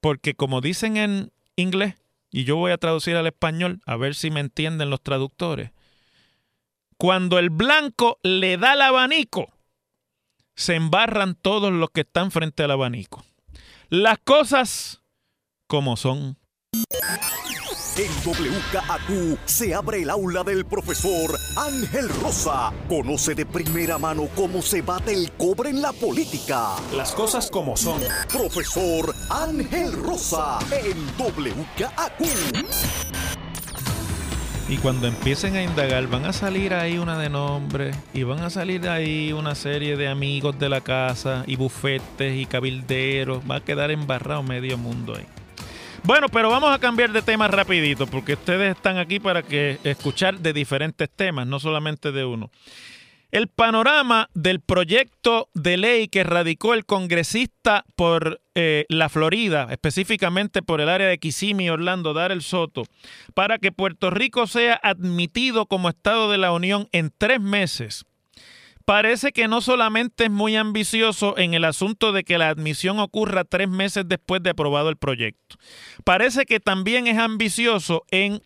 Porque 0.00 0.34
como 0.34 0.60
dicen 0.60 0.96
en 0.96 1.32
inglés, 1.56 1.96
y 2.30 2.44
yo 2.44 2.54
voy 2.54 2.70
a 2.70 2.78
traducir 2.78 3.16
al 3.16 3.26
español, 3.26 3.80
a 3.84 3.96
ver 3.96 4.14
si 4.14 4.30
me 4.30 4.38
entienden 4.38 4.90
los 4.90 5.02
traductores, 5.02 5.72
cuando 6.96 7.40
el 7.40 7.50
blanco 7.50 8.20
le 8.22 8.56
da 8.56 8.74
el 8.74 8.82
abanico, 8.82 9.52
se 10.54 10.76
embarran 10.76 11.34
todos 11.34 11.72
los 11.72 11.90
que 11.90 12.02
están 12.02 12.30
frente 12.30 12.62
al 12.62 12.70
abanico. 12.70 13.24
Las 13.88 14.18
cosas 14.18 15.02
como 15.66 15.96
son. 15.96 16.38
En 17.96 18.10
WKAQ 18.24 19.38
se 19.44 19.74
abre 19.74 20.02
el 20.02 20.10
aula 20.10 20.44
del 20.44 20.64
profesor 20.64 21.36
Ángel 21.56 22.08
Rosa. 22.22 22.72
Conoce 22.88 23.34
de 23.34 23.44
primera 23.44 23.98
mano 23.98 24.28
cómo 24.36 24.62
se 24.62 24.80
bate 24.80 25.12
el 25.12 25.32
cobre 25.32 25.70
en 25.70 25.82
la 25.82 25.92
política. 25.92 26.76
Las 26.94 27.12
cosas 27.12 27.50
como 27.50 27.76
son. 27.76 28.00
Profesor 28.32 29.12
Ángel 29.28 29.92
Rosa 29.92 30.60
en 30.70 30.96
WKAQ. 31.18 32.20
Y 34.68 34.76
cuando 34.76 35.08
empiecen 35.08 35.56
a 35.56 35.62
indagar, 35.64 36.06
van 36.06 36.26
a 36.26 36.32
salir 36.32 36.74
ahí 36.74 36.96
una 36.96 37.18
de 37.18 37.28
nombre 37.28 37.90
y 38.14 38.22
van 38.22 38.38
a 38.38 38.50
salir 38.50 38.88
ahí 38.88 39.32
una 39.32 39.56
serie 39.56 39.96
de 39.96 40.06
amigos 40.06 40.56
de 40.60 40.68
la 40.68 40.80
casa 40.80 41.42
y 41.48 41.56
bufetes 41.56 42.36
y 42.36 42.46
cabilderos. 42.46 43.42
Va 43.50 43.56
a 43.56 43.64
quedar 43.64 43.90
embarrado 43.90 44.44
medio 44.44 44.78
mundo 44.78 45.16
ahí. 45.16 45.26
Bueno, 46.02 46.28
pero 46.28 46.50
vamos 46.50 46.74
a 46.74 46.78
cambiar 46.78 47.12
de 47.12 47.22
tema 47.22 47.46
rapidito, 47.46 48.06
porque 48.06 48.32
ustedes 48.32 48.74
están 48.74 48.96
aquí 48.96 49.20
para 49.20 49.42
que 49.42 49.78
escuchar 49.84 50.38
de 50.40 50.52
diferentes 50.52 51.08
temas, 51.10 51.46
no 51.46 51.60
solamente 51.60 52.10
de 52.10 52.24
uno. 52.24 52.50
El 53.30 53.46
panorama 53.46 54.28
del 54.34 54.60
proyecto 54.60 55.48
de 55.54 55.76
ley 55.76 56.08
que 56.08 56.24
radicó 56.24 56.74
el 56.74 56.84
congresista 56.84 57.84
por 57.94 58.40
eh, 58.56 58.86
la 58.88 59.08
Florida, 59.08 59.68
específicamente 59.70 60.62
por 60.62 60.80
el 60.80 60.88
área 60.88 61.06
de 61.06 61.18
Kissimmee, 61.18 61.70
Orlando, 61.70 62.12
Dar 62.12 62.32
el 62.32 62.42
Soto, 62.42 62.82
para 63.34 63.58
que 63.58 63.70
Puerto 63.70 64.10
Rico 64.10 64.48
sea 64.48 64.80
admitido 64.82 65.66
como 65.66 65.90
Estado 65.90 66.28
de 66.28 66.38
la 66.38 66.50
Unión 66.50 66.88
en 66.90 67.12
tres 67.16 67.40
meses, 67.40 68.04
parece 68.90 69.30
que 69.30 69.46
no 69.46 69.60
solamente 69.60 70.24
es 70.24 70.30
muy 70.32 70.56
ambicioso 70.56 71.38
en 71.38 71.54
el 71.54 71.64
asunto 71.64 72.10
de 72.10 72.24
que 72.24 72.38
la 72.38 72.48
admisión 72.48 72.98
ocurra 72.98 73.44
tres 73.44 73.68
meses 73.68 74.02
después 74.08 74.42
de 74.42 74.50
aprobado 74.50 74.88
el 74.88 74.96
proyecto. 74.96 75.58
Parece 76.02 76.44
que 76.44 76.58
también 76.58 77.06
es 77.06 77.16
ambicioso 77.16 78.02
en 78.10 78.42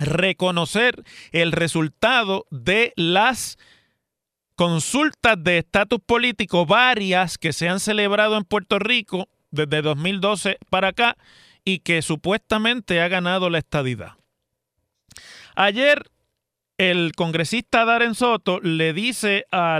reconocer 0.00 1.04
el 1.30 1.52
resultado 1.52 2.46
de 2.50 2.92
las 2.96 3.58
consultas 4.56 5.36
de 5.38 5.58
estatus 5.58 6.00
político 6.04 6.66
varias 6.66 7.38
que 7.38 7.52
se 7.52 7.68
han 7.68 7.78
celebrado 7.78 8.36
en 8.36 8.42
Puerto 8.42 8.80
Rico 8.80 9.28
desde 9.52 9.82
2012 9.82 10.58
para 10.68 10.88
acá 10.88 11.16
y 11.64 11.78
que 11.78 12.02
supuestamente 12.02 13.00
ha 13.00 13.06
ganado 13.06 13.48
la 13.50 13.58
estadidad. 13.58 14.14
Ayer 15.54 16.10
el 16.80 17.12
congresista 17.14 17.84
Darren 17.84 18.14
Soto 18.14 18.58
le 18.62 18.94
dice 18.94 19.44
a 19.52 19.78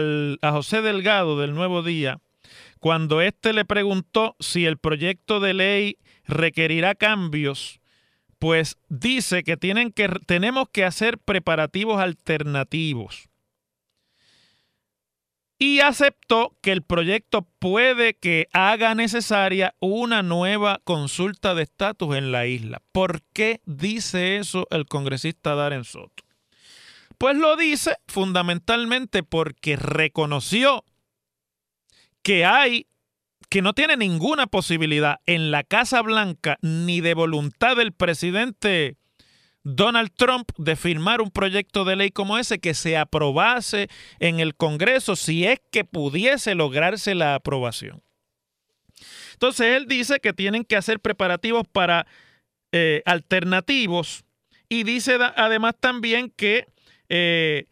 José 0.52 0.82
Delgado 0.82 1.40
del 1.40 1.54
Nuevo 1.54 1.82
Día 1.82 2.20
cuando 2.78 3.22
éste 3.22 3.54
le 3.54 3.64
preguntó 3.64 4.36
si 4.38 4.66
el 4.66 4.76
proyecto 4.76 5.40
de 5.40 5.54
ley 5.54 5.96
requerirá 6.26 6.94
cambios, 6.94 7.80
pues 8.38 8.76
dice 8.90 9.44
que, 9.44 9.56
tienen 9.56 9.92
que 9.92 10.10
tenemos 10.26 10.68
que 10.68 10.84
hacer 10.84 11.16
preparativos 11.16 11.98
alternativos. 12.02 13.30
Y 15.58 15.80
aceptó 15.80 16.54
que 16.60 16.72
el 16.72 16.82
proyecto 16.82 17.48
puede 17.58 18.12
que 18.12 18.46
haga 18.52 18.94
necesaria 18.94 19.74
una 19.80 20.22
nueva 20.22 20.82
consulta 20.84 21.54
de 21.54 21.62
estatus 21.62 22.14
en 22.14 22.30
la 22.30 22.46
isla. 22.46 22.82
¿Por 22.92 23.22
qué 23.32 23.62
dice 23.64 24.36
eso 24.36 24.66
el 24.70 24.84
congresista 24.84 25.54
Darren 25.54 25.84
Soto? 25.84 26.29
Pues 27.20 27.36
lo 27.36 27.54
dice 27.54 27.98
fundamentalmente 28.08 29.22
porque 29.22 29.76
reconoció 29.76 30.86
que 32.22 32.46
hay 32.46 32.86
que 33.50 33.60
no 33.60 33.74
tiene 33.74 33.98
ninguna 33.98 34.46
posibilidad 34.46 35.20
en 35.26 35.50
la 35.50 35.62
Casa 35.62 36.00
Blanca 36.00 36.56
ni 36.62 37.02
de 37.02 37.12
voluntad 37.12 37.76
del 37.76 37.92
presidente 37.92 38.96
Donald 39.64 40.12
Trump 40.16 40.50
de 40.56 40.76
firmar 40.76 41.20
un 41.20 41.30
proyecto 41.30 41.84
de 41.84 41.96
ley 41.96 42.10
como 42.10 42.38
ese 42.38 42.58
que 42.58 42.72
se 42.72 42.96
aprobase 42.96 43.90
en 44.18 44.40
el 44.40 44.54
Congreso 44.54 45.14
si 45.14 45.44
es 45.44 45.60
que 45.70 45.84
pudiese 45.84 46.54
lograrse 46.54 47.14
la 47.14 47.34
aprobación. 47.34 48.02
Entonces 49.34 49.76
él 49.76 49.88
dice 49.88 50.20
que 50.20 50.32
tienen 50.32 50.64
que 50.64 50.76
hacer 50.76 51.00
preparativos 51.00 51.68
para 51.70 52.06
eh, 52.72 53.02
alternativos 53.04 54.24
y 54.70 54.84
dice 54.84 55.18
además 55.36 55.74
también 55.78 56.30
que 56.30 56.66
eh, 57.10 57.66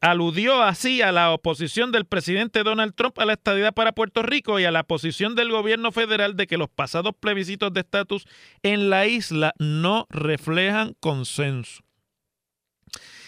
aludió 0.00 0.62
así 0.62 1.02
a 1.02 1.12
la 1.12 1.32
oposición 1.32 1.92
del 1.92 2.06
presidente 2.06 2.62
Donald 2.62 2.94
Trump 2.94 3.18
a 3.18 3.24
la 3.24 3.34
estadidad 3.34 3.74
para 3.74 3.92
Puerto 3.92 4.22
Rico 4.22 4.58
y 4.58 4.64
a 4.64 4.70
la 4.70 4.84
posición 4.84 5.34
del 5.34 5.50
gobierno 5.50 5.92
federal 5.92 6.36
de 6.36 6.46
que 6.46 6.58
los 6.58 6.68
pasados 6.68 7.14
plebiscitos 7.18 7.72
de 7.72 7.80
estatus 7.80 8.26
en 8.62 8.90
la 8.90 9.06
isla 9.06 9.52
no 9.58 10.06
reflejan 10.10 10.94
consenso. 11.00 11.82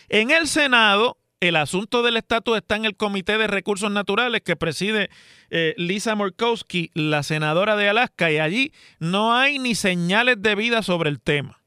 En 0.09 0.31
el 0.31 0.47
Senado, 0.47 1.19
el 1.41 1.57
asunto 1.57 2.03
del 2.03 2.17
estatus 2.17 2.57
está 2.57 2.77
en 2.77 2.85
el 2.85 2.97
Comité 2.97 3.39
de 3.39 3.49
Recursos 3.49 3.91
Naturales 3.91 4.43
que 4.43 4.57
preside 4.57 5.11
eh, 5.51 5.75
Lisa 5.77 6.15
Murkowski, 6.15 6.91
la 6.95 7.25
senadora 7.25 7.77
de 7.77 7.89
Alaska, 7.89 8.31
y 8.31 8.39
allí 8.39 8.73
no 9.01 9.35
hay 9.35 9.59
ni 9.59 9.75
señales 9.75 10.41
de 10.41 10.55
vida 10.55 10.83
sobre 10.83 11.11
el 11.11 11.21
tema. 11.21 11.61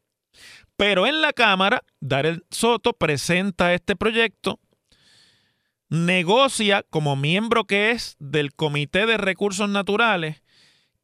Pero 0.80 1.06
en 1.06 1.22
la 1.22 1.34
Cámara, 1.34 1.84
Darel 2.00 2.46
Soto 2.52 2.94
presenta 2.94 3.74
este 3.74 3.98
proyecto 3.98 4.62
negocia 5.89 6.86
como 6.89 7.18
miembro 7.18 7.65
que 7.65 7.92
es 7.92 8.15
del 8.18 8.54
Comité 8.54 9.06
de 9.06 9.18
Recursos 9.18 9.68
Naturales 9.68 10.42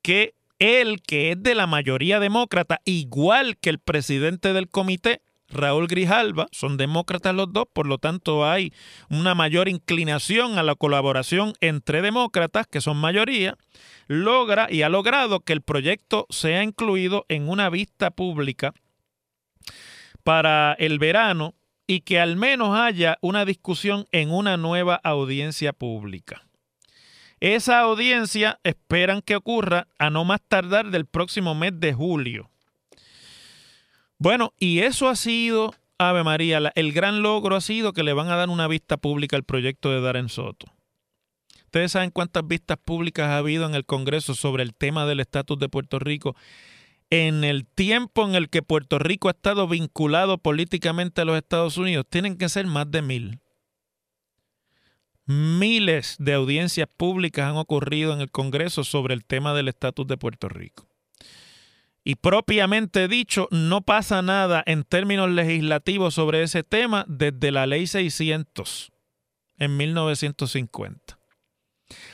que 0.01 0.33
él, 0.59 1.01
que 1.05 1.31
es 1.31 1.43
de 1.43 1.55
la 1.55 1.67
mayoría 1.67 2.21
demócrata, 2.21 2.79
igual 2.85 3.57
que 3.57 3.69
el 3.69 3.79
presidente 3.79 4.53
del 4.53 4.69
comité, 4.69 5.21
Raúl 5.49 5.87
Grijalva, 5.87 6.47
son 6.53 6.77
demócratas 6.77 7.35
los 7.35 7.51
dos, 7.51 7.65
por 7.73 7.85
lo 7.85 7.97
tanto 7.97 8.49
hay 8.49 8.71
una 9.09 9.35
mayor 9.35 9.67
inclinación 9.67 10.57
a 10.57 10.63
la 10.63 10.75
colaboración 10.75 11.51
entre 11.59 12.01
demócratas, 12.01 12.65
que 12.65 12.79
son 12.79 12.95
mayoría, 12.95 13.57
logra 14.07 14.71
y 14.71 14.83
ha 14.83 14.89
logrado 14.89 15.41
que 15.41 15.51
el 15.51 15.61
proyecto 15.61 16.27
sea 16.29 16.63
incluido 16.63 17.25
en 17.27 17.49
una 17.49 17.69
vista 17.69 18.09
pública 18.09 18.73
para 20.25 20.73
el 20.79 20.97
verano 20.97 21.53
y 21.85 22.01
que 22.01 22.19
al 22.19 22.35
menos 22.35 22.75
haya 22.75 23.19
una 23.21 23.45
discusión 23.45 24.07
en 24.11 24.31
una 24.31 24.57
nueva 24.57 24.99
audiencia 25.03 25.71
pública. 25.71 26.41
Esa 27.39 27.81
audiencia 27.81 28.59
esperan 28.63 29.21
que 29.21 29.35
ocurra 29.35 29.87
a 29.99 30.09
no 30.09 30.25
más 30.25 30.41
tardar 30.41 30.89
del 30.89 31.05
próximo 31.05 31.53
mes 31.53 31.79
de 31.79 31.93
julio. 31.93 32.49
Bueno, 34.17 34.55
y 34.57 34.79
eso 34.79 35.09
ha 35.09 35.15
sido, 35.15 35.75
Ave 35.99 36.23
María, 36.23 36.71
el 36.73 36.91
gran 36.91 37.21
logro 37.21 37.55
ha 37.55 37.61
sido 37.61 37.93
que 37.93 38.01
le 38.01 38.13
van 38.13 38.29
a 38.29 38.35
dar 38.35 38.49
una 38.49 38.67
vista 38.67 38.97
pública 38.97 39.35
al 39.35 39.43
proyecto 39.43 39.91
de 39.91 40.01
Darren 40.01 40.29
Soto. 40.29 40.65
Ustedes 41.65 41.91
saben 41.91 42.09
cuántas 42.09 42.47
vistas 42.47 42.79
públicas 42.83 43.27
ha 43.27 43.37
habido 43.37 43.67
en 43.67 43.75
el 43.75 43.85
Congreso 43.85 44.33
sobre 44.33 44.63
el 44.63 44.73
tema 44.73 45.05
del 45.05 45.19
estatus 45.19 45.59
de 45.59 45.69
Puerto 45.69 45.99
Rico 45.99 46.35
en 47.09 47.43
el 47.43 47.65
tiempo 47.65 48.25
en 48.25 48.35
el 48.35 48.49
que 48.49 48.61
Puerto 48.61 48.99
Rico 48.99 49.27
ha 49.27 49.31
estado 49.31 49.67
vinculado 49.67 50.37
políticamente 50.37 51.21
a 51.21 51.25
los 51.25 51.37
Estados 51.37 51.77
Unidos, 51.77 52.05
tienen 52.09 52.37
que 52.37 52.49
ser 52.49 52.65
más 52.65 52.89
de 52.89 53.01
mil. 53.01 53.39
Miles 55.25 56.17
de 56.19 56.33
audiencias 56.33 56.87
públicas 56.97 57.49
han 57.49 57.57
ocurrido 57.57 58.13
en 58.13 58.21
el 58.21 58.31
Congreso 58.31 58.83
sobre 58.83 59.13
el 59.13 59.25
tema 59.25 59.53
del 59.53 59.67
estatus 59.67 60.05
de 60.07 60.17
Puerto 60.17 60.49
Rico. 60.49 60.87
Y 62.03 62.15
propiamente 62.15 63.07
dicho, 63.07 63.47
no 63.49 63.81
pasa 63.81 64.21
nada 64.21 64.63
en 64.67 64.83
términos 64.83 65.31
legislativos 65.31 66.13
sobre 66.13 66.43
ese 66.43 66.61
tema 66.61 67.03
desde 67.07 67.51
la 67.51 67.65
ley 67.65 67.87
600 67.87 68.91
en 69.57 69.77
1950. 69.77 71.17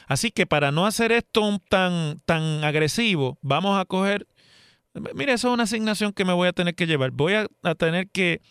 Así 0.07 0.31
que 0.31 0.45
para 0.45 0.71
no 0.71 0.85
hacer 0.85 1.11
esto 1.11 1.59
tan, 1.69 2.21
tan 2.25 2.63
agresivo, 2.63 3.37
vamos 3.41 3.79
a 3.79 3.85
coger 3.85 4.27
Mira, 4.93 5.33
eso 5.33 5.47
es 5.47 5.53
una 5.53 5.63
asignación 5.63 6.11
que 6.11 6.25
me 6.25 6.33
voy 6.33 6.47
a 6.47 6.53
tener 6.53 6.75
que 6.75 6.87
llevar. 6.87 7.11
Voy 7.11 7.33
a, 7.33 7.75
tener 7.75 8.09
que 8.09 8.41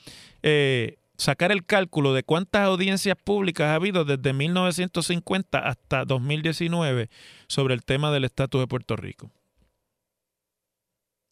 eh, 0.42 0.96
sacar 1.18 1.52
el 1.52 1.66
cálculo 1.66 2.14
de 2.14 2.22
cuántas 2.22 2.62
audiencias 2.62 3.16
públicas 3.22 3.66
ha 3.66 3.74
habido 3.74 4.04
desde 4.04 4.32
1950 4.32 5.58
hasta 5.58 6.04
2019 6.04 7.10
sobre 7.46 7.74
el 7.74 7.84
tema 7.84 8.10
del 8.10 8.24
estatus 8.24 8.60
de 8.60 8.66
Puerto 8.66 8.96
Rico. 8.96 9.30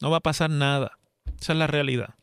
No 0.00 0.10
va 0.10 0.18
a 0.18 0.20
pasar 0.20 0.50
nada. 0.50 0.98
Esa 1.40 1.52
es 1.52 1.58
la 1.58 1.66
realidad. 1.66 2.14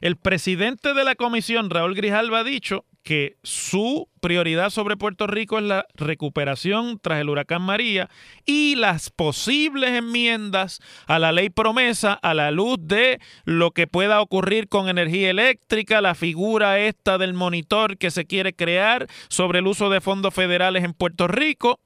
El 0.00 0.16
presidente 0.16 0.94
de 0.94 1.04
la 1.04 1.14
comisión, 1.14 1.70
Raúl 1.70 1.94
Grijalva, 1.94 2.40
ha 2.40 2.44
dicho 2.44 2.84
que 3.02 3.36
su 3.42 4.08
prioridad 4.20 4.70
sobre 4.70 4.96
Puerto 4.96 5.26
Rico 5.26 5.58
es 5.58 5.64
la 5.64 5.86
recuperación 5.94 6.98
tras 7.00 7.20
el 7.20 7.28
huracán 7.28 7.62
María 7.62 8.08
y 8.46 8.76
las 8.76 9.10
posibles 9.10 9.90
enmiendas 9.90 10.80
a 11.06 11.18
la 11.18 11.32
ley 11.32 11.50
promesa 11.50 12.12
a 12.14 12.34
la 12.34 12.50
luz 12.50 12.78
de 12.80 13.20
lo 13.44 13.72
que 13.72 13.86
pueda 13.86 14.20
ocurrir 14.20 14.68
con 14.68 14.88
energía 14.88 15.30
eléctrica, 15.30 16.00
la 16.00 16.14
figura 16.14 16.78
esta 16.78 17.18
del 17.18 17.34
monitor 17.34 17.98
que 17.98 18.10
se 18.10 18.24
quiere 18.24 18.54
crear 18.54 19.08
sobre 19.28 19.58
el 19.58 19.66
uso 19.66 19.90
de 19.90 20.00
fondos 20.00 20.32
federales 20.32 20.84
en 20.84 20.94
Puerto 20.94 21.26
Rico, 21.26 21.80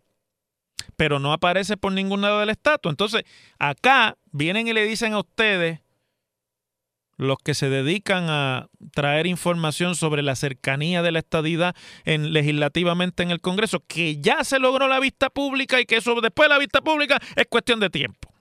pero 0.96 1.18
no 1.18 1.32
aparece 1.32 1.76
por 1.76 1.92
ningún 1.92 2.20
lado 2.20 2.40
del 2.40 2.50
estatus. 2.50 2.90
Entonces, 2.90 3.22
acá 3.58 4.18
vienen 4.32 4.68
y 4.68 4.74
le 4.74 4.84
dicen 4.84 5.14
a 5.14 5.20
ustedes 5.20 5.80
los 7.16 7.38
que 7.38 7.54
se 7.54 7.68
dedican 7.68 8.26
a 8.28 8.68
traer 8.92 9.26
información 9.26 9.94
sobre 9.94 10.22
la 10.22 10.36
cercanía 10.36 11.02
de 11.02 11.12
la 11.12 11.20
estadidad 11.20 11.74
en, 12.04 12.32
legislativamente 12.32 13.22
en 13.22 13.30
el 13.30 13.40
Congreso, 13.40 13.82
que 13.86 14.20
ya 14.20 14.44
se 14.44 14.58
logró 14.58 14.88
la 14.88 15.00
vista 15.00 15.30
pública 15.30 15.80
y 15.80 15.86
que 15.86 15.96
eso 15.96 16.20
después 16.20 16.48
de 16.48 16.54
la 16.54 16.58
vista 16.58 16.80
pública 16.82 17.20
es 17.34 17.46
cuestión 17.48 17.80
de 17.80 17.90
tiempo. 17.90 18.32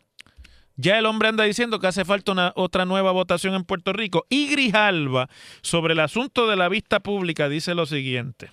Ya 0.77 0.99
el 0.99 1.05
hombre 1.05 1.29
anda 1.29 1.45
diciendo 1.45 1.79
que 1.79 1.87
hace 1.87 2.03
falta 2.03 2.33
una, 2.33 2.51
otra 2.55 2.85
nueva 2.85 3.11
votación 3.11 3.55
en 3.55 3.63
Puerto 3.63 3.93
Rico. 3.93 4.25
Y 4.29 4.47
Grijalva, 4.47 5.29
sobre 5.61 5.93
el 5.93 6.01
asunto 6.01 6.47
de 6.47 6.57
la 6.57 6.67
vista 6.67 6.99
pública, 6.99 7.47
dice 7.47 7.75
lo 7.75 7.85
siguiente. 7.85 8.51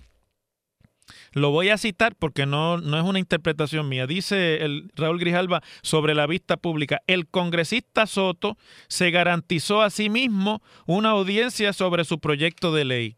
Lo 1.33 1.51
voy 1.51 1.71
a 1.71 1.79
citar 1.79 2.15
porque 2.17 2.47
no, 2.47 2.79
no 2.79 2.99
es 2.99 3.05
una 3.05 3.19
interpretación 3.19 3.89
mía. 3.89 4.07
Dice 4.07 4.65
el 4.65 4.91
Raúl 4.95 5.19
Grijalva 5.19 5.63
sobre 5.83 6.15
la 6.15 6.27
vista 6.27 6.57
pública. 6.57 7.03
El 7.07 7.27
congresista 7.29 8.07
Soto 8.07 8.57
se 8.89 9.11
garantizó 9.11 9.83
a 9.83 9.91
sí 9.91 10.11
mismo 10.11 10.63
una 10.87 11.11
audiencia 11.11 11.73
sobre 11.73 12.05
su 12.05 12.19
proyecto 12.19 12.73
de 12.73 12.85
ley. 12.85 13.17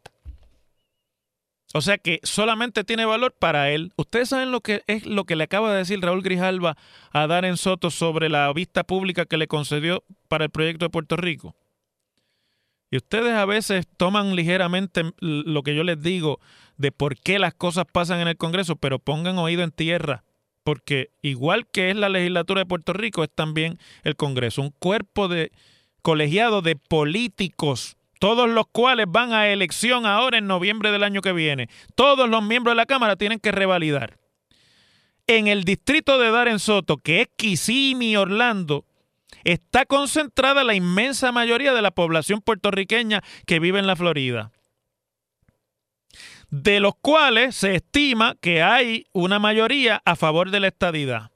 O 1.77 1.81
sea 1.81 1.99
que 1.99 2.21
solamente 2.23 2.85
tiene 2.85 3.05
valor 3.05 3.35
para 3.37 3.71
él. 3.73 3.93
Ustedes 3.97 4.29
saben 4.29 4.53
lo 4.53 4.61
que 4.61 4.85
es 4.87 5.07
lo 5.07 5.25
que 5.25 5.35
le 5.35 5.43
acaba 5.43 5.73
de 5.73 5.79
decir 5.79 6.01
Raúl 6.01 6.23
Grijalva 6.23 6.77
a 7.11 7.27
Darren 7.27 7.57
Soto 7.57 7.91
sobre 7.91 8.29
la 8.29 8.53
vista 8.53 8.85
pública 8.85 9.27
que 9.27 9.37
le 9.37 9.49
concedió 9.49 10.05
para 10.29 10.45
el 10.45 10.51
proyecto 10.51 10.85
de 10.85 10.91
Puerto 10.91 11.17
Rico. 11.17 11.57
Y 12.93 12.97
ustedes 12.99 13.33
a 13.33 13.45
veces 13.45 13.89
toman 13.97 14.37
ligeramente 14.37 15.03
lo 15.19 15.65
que 15.65 15.75
yo 15.75 15.83
les 15.83 16.01
digo 16.01 16.39
de 16.77 16.93
por 16.93 17.17
qué 17.17 17.39
las 17.39 17.55
cosas 17.55 17.85
pasan 17.91 18.21
en 18.21 18.29
el 18.29 18.37
Congreso, 18.37 18.77
pero 18.77 18.99
pongan 18.99 19.39
oído 19.39 19.63
en 19.63 19.71
tierra, 19.71 20.25
porque 20.63 21.11
igual 21.23 21.67
que 21.67 21.91
es 21.91 21.97
la 21.97 22.09
legislatura 22.09 22.61
de 22.61 22.67
Puerto 22.67 22.93
Rico, 22.93 23.23
es 23.23 23.31
también 23.35 23.79
el 24.03 24.17
Congreso, 24.17 24.63
un 24.63 24.71
cuerpo 24.71 25.29
de 25.29 25.53
colegiado 26.03 26.63
de 26.63 26.77
políticos, 26.77 27.97
todos 28.19 28.49
los 28.49 28.67
cuales 28.67 29.07
van 29.09 29.33
a 29.33 29.49
elección 29.49 30.07
ahora 30.07 30.39
en 30.39 30.47
noviembre 30.47 30.91
del 30.91 31.03
año 31.03 31.21
que 31.21 31.33
viene. 31.33 31.69
Todos 31.95 32.29
los 32.29 32.43
miembros 32.43 32.73
de 32.73 32.77
la 32.77 32.87
Cámara 32.87 33.17
tienen 33.17 33.39
que 33.39 33.53
revalidar. 33.53 34.19
En 35.27 35.47
el 35.47 35.65
distrito 35.65 36.19
de 36.19 36.31
Darren 36.31 36.59
Soto, 36.59 36.99
que 36.99 37.23
es 37.23 37.29
Kissimmee, 37.37 38.17
Orlando, 38.19 38.85
está 39.45 39.87
concentrada 39.87 40.65
la 40.65 40.75
inmensa 40.75 41.33
mayoría 41.33 41.73
de 41.73 41.83
la 41.83 41.91
población 41.91 42.41
puertorriqueña 42.41 43.23
que 43.47 43.59
vive 43.59 43.79
en 43.79 43.87
la 43.87 43.97
Florida. 43.97 44.53
De 46.63 46.79
los 46.79 46.95
cuales 47.01 47.57
se 47.57 47.75
estima 47.75 48.37
que 48.41 48.63
hay 48.63 49.07
una 49.13 49.41
mayoría 49.41 50.01
a 50.05 50.15
favor 50.15 50.53
de 50.53 50.61
la 50.61 50.69
estadidad. 50.69 51.33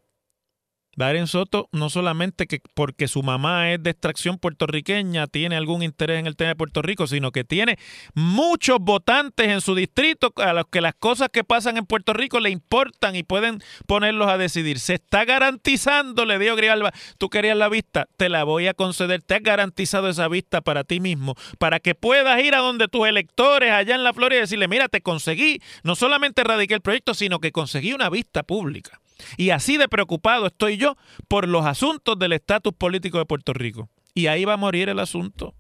Darren 0.99 1.29
Soto 1.29 1.69
no 1.71 1.91
solamente 1.91 2.49
que 2.49 2.61
porque 2.75 3.07
su 3.07 3.23
mamá 3.23 3.71
es 3.71 3.81
de 3.81 3.91
extracción 3.91 4.37
puertorriqueña 4.37 5.29
tiene 5.29 5.57
algún 5.57 5.85
interés 5.85 6.19
en 6.19 6.27
el 6.27 6.35
tema 6.35 6.49
de 6.49 6.57
Puerto 6.57 6.83
Rico, 6.83 7.07
sino 7.07 7.31
que 7.31 7.45
tiene 7.45 7.79
muchos 8.15 8.79
votantes 8.81 9.47
en 9.49 9.61
su 9.61 9.77
distrito 9.77 10.33
a 10.37 10.53
los 10.53 10.67
que 10.67 10.81
las 10.81 10.95
cosas 10.95 11.29
que 11.33 11.45
pasan 11.45 11.77
en 11.77 11.87
Puerto 11.87 12.15
Rico 12.15 12.41
le 12.41 12.51
importan 12.51 13.15
y 13.15 13.23
pueden 13.23 13.63
ponerlos 13.87 14.29
a 14.29 14.39
decidir. 14.39 14.81
Se 14.81 14.95
está 14.95 15.25
garantizando, 15.25 16.25
le 16.25 16.37
digo 16.41 16.57
Grijalva, 16.57 16.93
tú 17.17 17.31
querías 17.31 17.57
la 17.57 17.69
vista, 17.69 18.09
te 18.17 18.29
la 18.29 18.43
voy 18.43 18.67
a 18.67 18.75
conceder, 18.75 19.23
te 19.23 19.37
has 19.37 19.43
garantizado 19.45 20.09
esa 20.09 20.27
vista 20.27 20.63
para 20.63 20.83
ti 20.83 20.99
mismo, 20.99 21.37
para 21.61 21.79
que 21.79 21.95
puedas 21.95 22.43
ir 22.43 22.57
a 22.57 22.59
donde 22.59 22.89
tus 22.89 23.07
electores 23.07 23.71
allá 23.71 23.95
en 23.95 24.03
la 24.03 24.13
Florida 24.13 24.39
y 24.39 24.41
decirle, 24.41 24.67
mira, 24.67 24.89
te 24.89 25.01
conseguí, 25.01 25.63
no 25.85 25.95
solamente 25.95 26.43
radiqué 26.43 26.75
el 26.75 26.81
proyecto, 26.81 27.15
sino 27.15 27.39
que 27.39 27.53
conseguí 27.53 27.93
una 27.93 28.11
vista 28.11 28.43
pública. 28.43 29.01
Y 29.37 29.51
así 29.51 29.77
de 29.77 29.89
preocupado 29.89 30.47
estoy 30.47 30.77
yo 30.77 30.97
por 31.29 31.49
los 31.49 31.67
asuntos 31.67 32.19
del 32.19 32.33
estatus 32.33 32.73
político 32.75 33.19
de 33.19 33.27
Puerto 33.27 33.53
Rico. 33.53 33.89
Y 34.15 34.27
ahí 34.27 34.45
va 34.45 34.55
a 34.55 34.59
morir 34.59 34.89
el 34.89 34.99
asunto. 34.99 35.55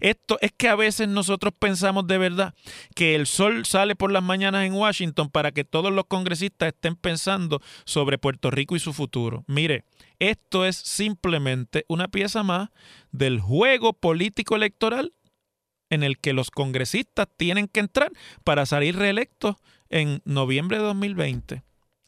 Esto 0.00 0.38
es 0.40 0.52
que 0.52 0.68
a 0.68 0.76
veces 0.76 1.08
nosotros 1.08 1.52
pensamos 1.58 2.06
de 2.06 2.18
verdad 2.18 2.54
que 2.94 3.14
el 3.14 3.26
sol 3.26 3.64
sale 3.64 3.96
por 3.96 4.12
las 4.12 4.22
mañanas 4.22 4.66
en 4.66 4.74
Washington 4.74 5.30
para 5.30 5.52
que 5.52 5.64
todos 5.64 5.92
los 5.92 6.06
congresistas 6.06 6.68
estén 6.68 6.96
pensando 6.96 7.60
sobre 7.84 8.18
Puerto 8.18 8.50
Rico 8.50 8.76
y 8.76 8.80
su 8.80 8.92
futuro. 8.92 9.44
Mire, 9.46 9.84
esto 10.18 10.64
es 10.66 10.76
simplemente 10.76 11.84
una 11.88 12.08
pieza 12.08 12.42
más 12.42 12.68
del 13.10 13.40
juego 13.40 13.92
político 13.92 14.56
electoral 14.56 15.12
en 15.90 16.02
el 16.02 16.18
que 16.18 16.32
los 16.32 16.50
congresistas 16.50 17.28
tienen 17.36 17.68
que 17.68 17.80
entrar 17.80 18.12
para 18.44 18.66
salir 18.66 18.96
reelectos 18.96 19.56
en 19.90 20.22
noviembre 20.24 20.78
de 20.78 20.84
2020. 20.84 21.62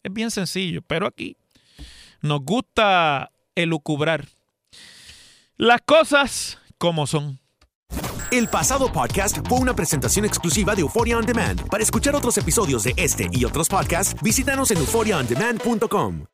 Es 0.05 0.13
bien 0.13 0.31
sencillo, 0.31 0.83
pero 0.83 1.07
aquí 1.07 1.37
nos 2.21 2.43
gusta 2.45 3.33
elucubrar 3.55 4.29
las 5.57 5.81
cosas 5.81 6.59
como 6.79 7.07
son. 7.07 7.41
El 8.31 8.49
pasado 8.49 8.93
podcast 8.93 9.39
fue 9.49 9.59
una 9.59 9.75
presentación 9.75 10.25
exclusiva 10.25 10.75
de 10.75 10.83
Euphoria 10.83 11.17
On 11.19 11.25
Demand. 11.25 11.69
Para 11.69 11.83
escuchar 11.83 12.15
otros 12.15 12.37
episodios 12.37 12.85
de 12.85 12.93
este 12.97 13.29
y 13.33 13.45
otros 13.45 13.69
podcasts, 13.69 14.15
visítanos 14.23 14.71
en 14.71 14.79
euphoriaondemand.com. 14.79 16.34